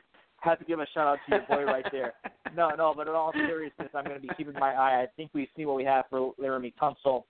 [0.43, 2.13] have to give a shout out to your boy right there.
[2.55, 5.01] No, no, but in all seriousness, I'm going to be keeping my eye.
[5.01, 7.23] I think we see what we have for Laremy Tunsil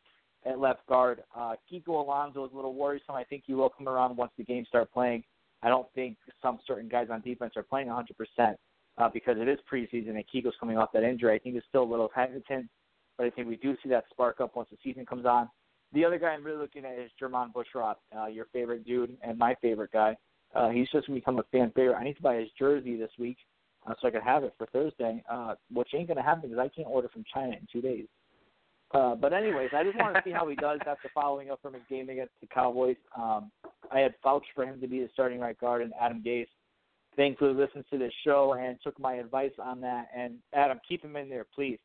[0.45, 1.24] at left guard.
[1.34, 3.16] Uh, Kiko Alonso is a little worrisome.
[3.16, 5.24] I think he will come around once the games start playing.
[5.61, 8.55] I don't think some certain guys on defense are playing 100%
[8.97, 11.34] uh, because it is preseason and Kiko's coming off that injury.
[11.34, 12.68] I think he's still a little hesitant,
[13.18, 15.49] but I think we do see that spark up once the season comes on.
[15.93, 19.38] The other guy I'm really looking at is Jermon Bushrod, uh, your favorite dude and
[19.38, 20.18] my favorite guy.
[20.56, 21.95] Uh, he's just going to become a fan favorite.
[21.95, 23.38] I need to buy his jersey this week
[23.88, 26.60] uh, so I can have it for Thursday, uh, which ain't going to happen because
[26.60, 28.06] I can't order from China in two days.
[28.93, 31.74] Uh, but anyways, I just want to see how he does after following up from
[31.74, 32.97] his game against the Cowboys.
[33.18, 33.51] Um,
[33.91, 36.47] I had vouched for him to be the starting right guard, and Adam Gase
[37.16, 40.08] thankfully listened to this show and took my advice on that.
[40.16, 41.80] And Adam, keep him in there, please.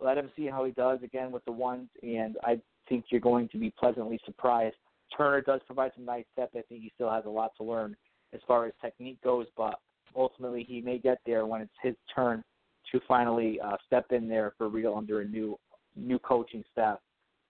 [0.00, 2.58] Let him see how he does again with the ones, and I
[2.88, 4.76] think you're going to be pleasantly surprised.
[5.16, 6.56] Turner does provide some nice depth.
[6.56, 7.96] I think he still has a lot to learn
[8.32, 9.78] as far as technique goes, but
[10.16, 12.42] ultimately he may get there when it's his turn
[12.90, 15.58] to finally uh, step in there for real under a new
[15.94, 16.98] new coaching staff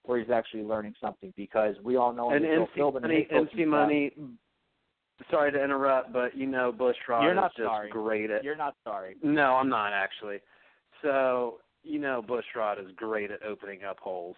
[0.05, 4.13] where he's actually learning something because we all know and MC Money, MC Money.
[5.31, 7.91] Sorry to interrupt, but you know Bushrod You're not is just sorry.
[7.91, 8.43] great at.
[8.43, 9.17] You're not sorry.
[9.23, 10.39] No, I'm not actually.
[11.03, 14.37] So you know Bushrod is great at opening up holes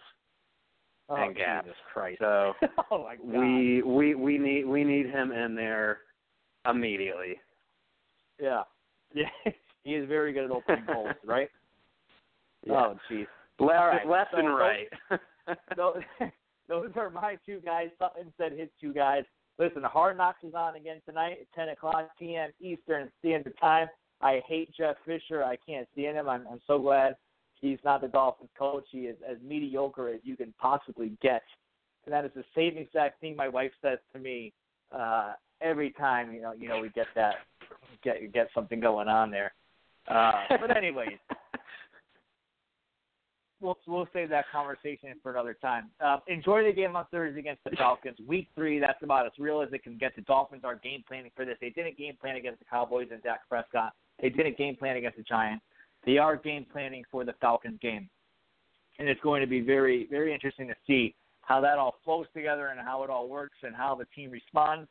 [1.09, 1.65] oh, and gaps.
[1.65, 2.19] Jesus Christ.
[2.19, 2.53] So
[2.91, 3.25] oh my God.
[3.25, 5.99] we we we need we need him in there
[6.69, 7.35] immediately.
[8.41, 8.63] Yeah.
[9.13, 9.29] Yeah.
[9.85, 11.49] he is very good at opening holes, right?
[12.65, 12.73] Yeah.
[12.73, 13.27] Oh, jeez.
[13.59, 14.87] Left, All right, left so and right.
[15.77, 16.01] those,
[16.67, 17.87] those are my two guys.
[17.97, 19.23] Sutton said his two guys.
[19.57, 22.49] Listen, the Hard Knocks is on again tonight at 10 o'clock p.m.
[22.59, 23.87] Eastern Standard Time.
[24.21, 25.45] I hate Jeff Fisher.
[25.45, 26.27] I can't stand him.
[26.27, 27.15] I'm, I'm so glad
[27.61, 28.85] he's not the Dolphins coach.
[28.91, 31.43] He is as mediocre as you can possibly get.
[32.05, 34.53] And that is the same exact thing my wife says to me
[34.91, 37.35] uh, every time you know you know we get that
[38.03, 39.53] get get something going on there.
[40.07, 41.17] Uh, but anyways,
[43.61, 45.89] we'll we'll save that conversation for another time.
[45.99, 48.17] Uh, enjoy the game on Thursday against the Falcons.
[48.27, 50.15] Week three, that's about as real as it can get.
[50.15, 51.57] The Dolphins are game planning for this.
[51.59, 53.93] They didn't game plan against the Cowboys and Dak Prescott.
[54.21, 55.63] They didn't game plan against the Giants.
[56.05, 58.09] They are game planning for the Falcons game,
[58.99, 62.67] and it's going to be very very interesting to see how that all flows together
[62.67, 64.89] and how it all works and how the team responds.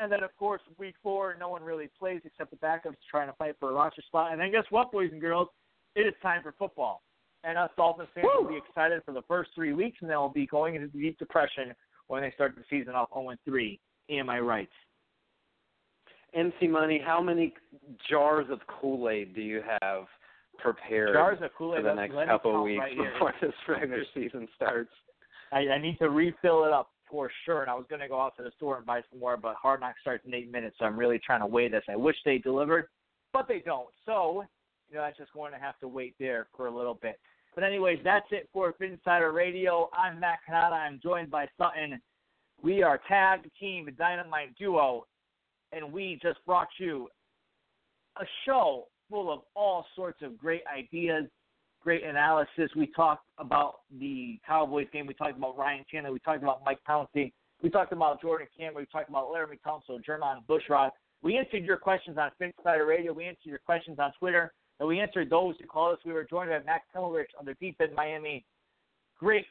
[0.00, 3.34] And then, of course, week four, no one really plays except the backups trying to
[3.34, 4.30] fight for a roster spot.
[4.30, 5.48] And then, guess what, boys and girls?
[5.96, 7.02] It is time for football.
[7.42, 10.28] And us Dolphins fans will be excited for the first three weeks, and then we'll
[10.28, 11.74] be going into deep depression
[12.08, 13.80] when they start the season off 0 3.
[14.10, 14.68] Am I right?
[16.34, 17.54] MC Money, how many
[18.08, 20.04] jars of Kool Aid do you have
[20.58, 23.12] prepared Jars of Kool-Aid, for the next couple weeks right here.
[23.12, 24.90] before this regular season starts?
[25.52, 27.62] I, I need to refill it up for sure.
[27.62, 29.54] And I was going to go out to the store and buy some more, but
[29.54, 31.82] Hard Knock starts in eight minutes, so I'm really trying to weigh this.
[31.88, 32.88] I wish they delivered,
[33.32, 33.88] but they don't.
[34.04, 34.44] So,
[34.90, 37.18] you know, I'm just going to have to wait there for a little bit.
[37.54, 39.88] But anyways, that's it for Phinsider Radio.
[39.92, 40.76] I'm Matt Canada.
[40.76, 42.00] I'm joined by Sutton.
[42.62, 45.06] We are tag team Dynamite Duo,
[45.72, 47.08] and we just brought you
[48.20, 51.24] a show full of all sorts of great ideas,
[51.82, 52.70] great analysis.
[52.76, 55.06] We talked about the Cowboys game.
[55.06, 56.12] We talked about Ryan Tannehill.
[56.12, 57.32] We talked about Mike Pouncey.
[57.62, 58.76] We talked about Jordan Cameron.
[58.76, 60.90] We talked about Laremy Tunsil, Jermon Bushrod.
[61.22, 63.12] We answered your questions on Phinsider Radio.
[63.12, 64.52] We answered your questions on Twitter.
[64.78, 66.00] And we answered those who called us.
[66.04, 68.44] We were joined by Max Himmelrich on the Deep End Miami.
[69.18, 69.44] Great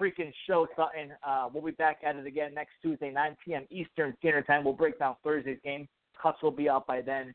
[0.00, 1.12] freaking show, Sutton.
[1.26, 3.66] Uh, we'll be back at it again next Tuesday, 9 p.m.
[3.70, 4.64] Eastern Standard Time.
[4.64, 5.86] We'll break down Thursday's game.
[6.20, 7.34] cuts will be out by then.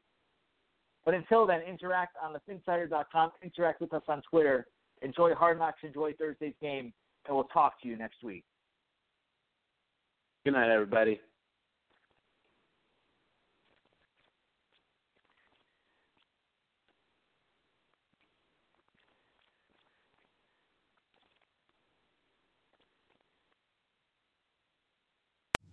[1.05, 4.67] But until then, interact on thephinsider.com, interact with us on Twitter.
[5.01, 6.91] Enjoy Hard Knocks, enjoy Thursday's game,
[7.27, 8.43] and we'll talk to you next week.
[10.43, 11.19] Good night, everybody.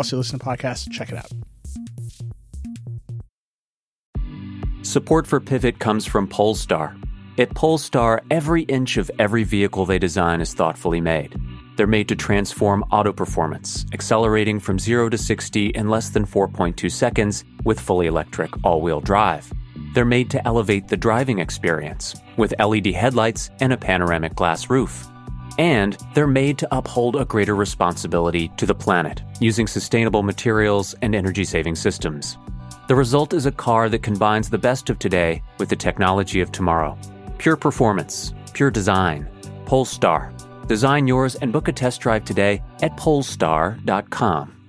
[0.00, 1.30] else you listen to podcasts, check it out.
[4.82, 6.96] Support for Pivot comes from Polestar.
[7.38, 11.38] At Polestar, every inch of every vehicle they design is thoughtfully made.
[11.76, 16.90] They're made to transform auto performance, accelerating from 0 to 60 in less than 4.2
[16.90, 19.52] seconds with fully electric all wheel drive.
[19.94, 25.09] They're made to elevate the driving experience with LED headlights and a panoramic glass roof.
[25.60, 31.14] And they're made to uphold a greater responsibility to the planet using sustainable materials and
[31.14, 32.38] energy saving systems.
[32.88, 36.50] The result is a car that combines the best of today with the technology of
[36.50, 36.96] tomorrow.
[37.36, 39.28] Pure performance, pure design.
[39.66, 40.32] Polestar.
[40.66, 44.59] Design yours and book a test drive today at polestar.com.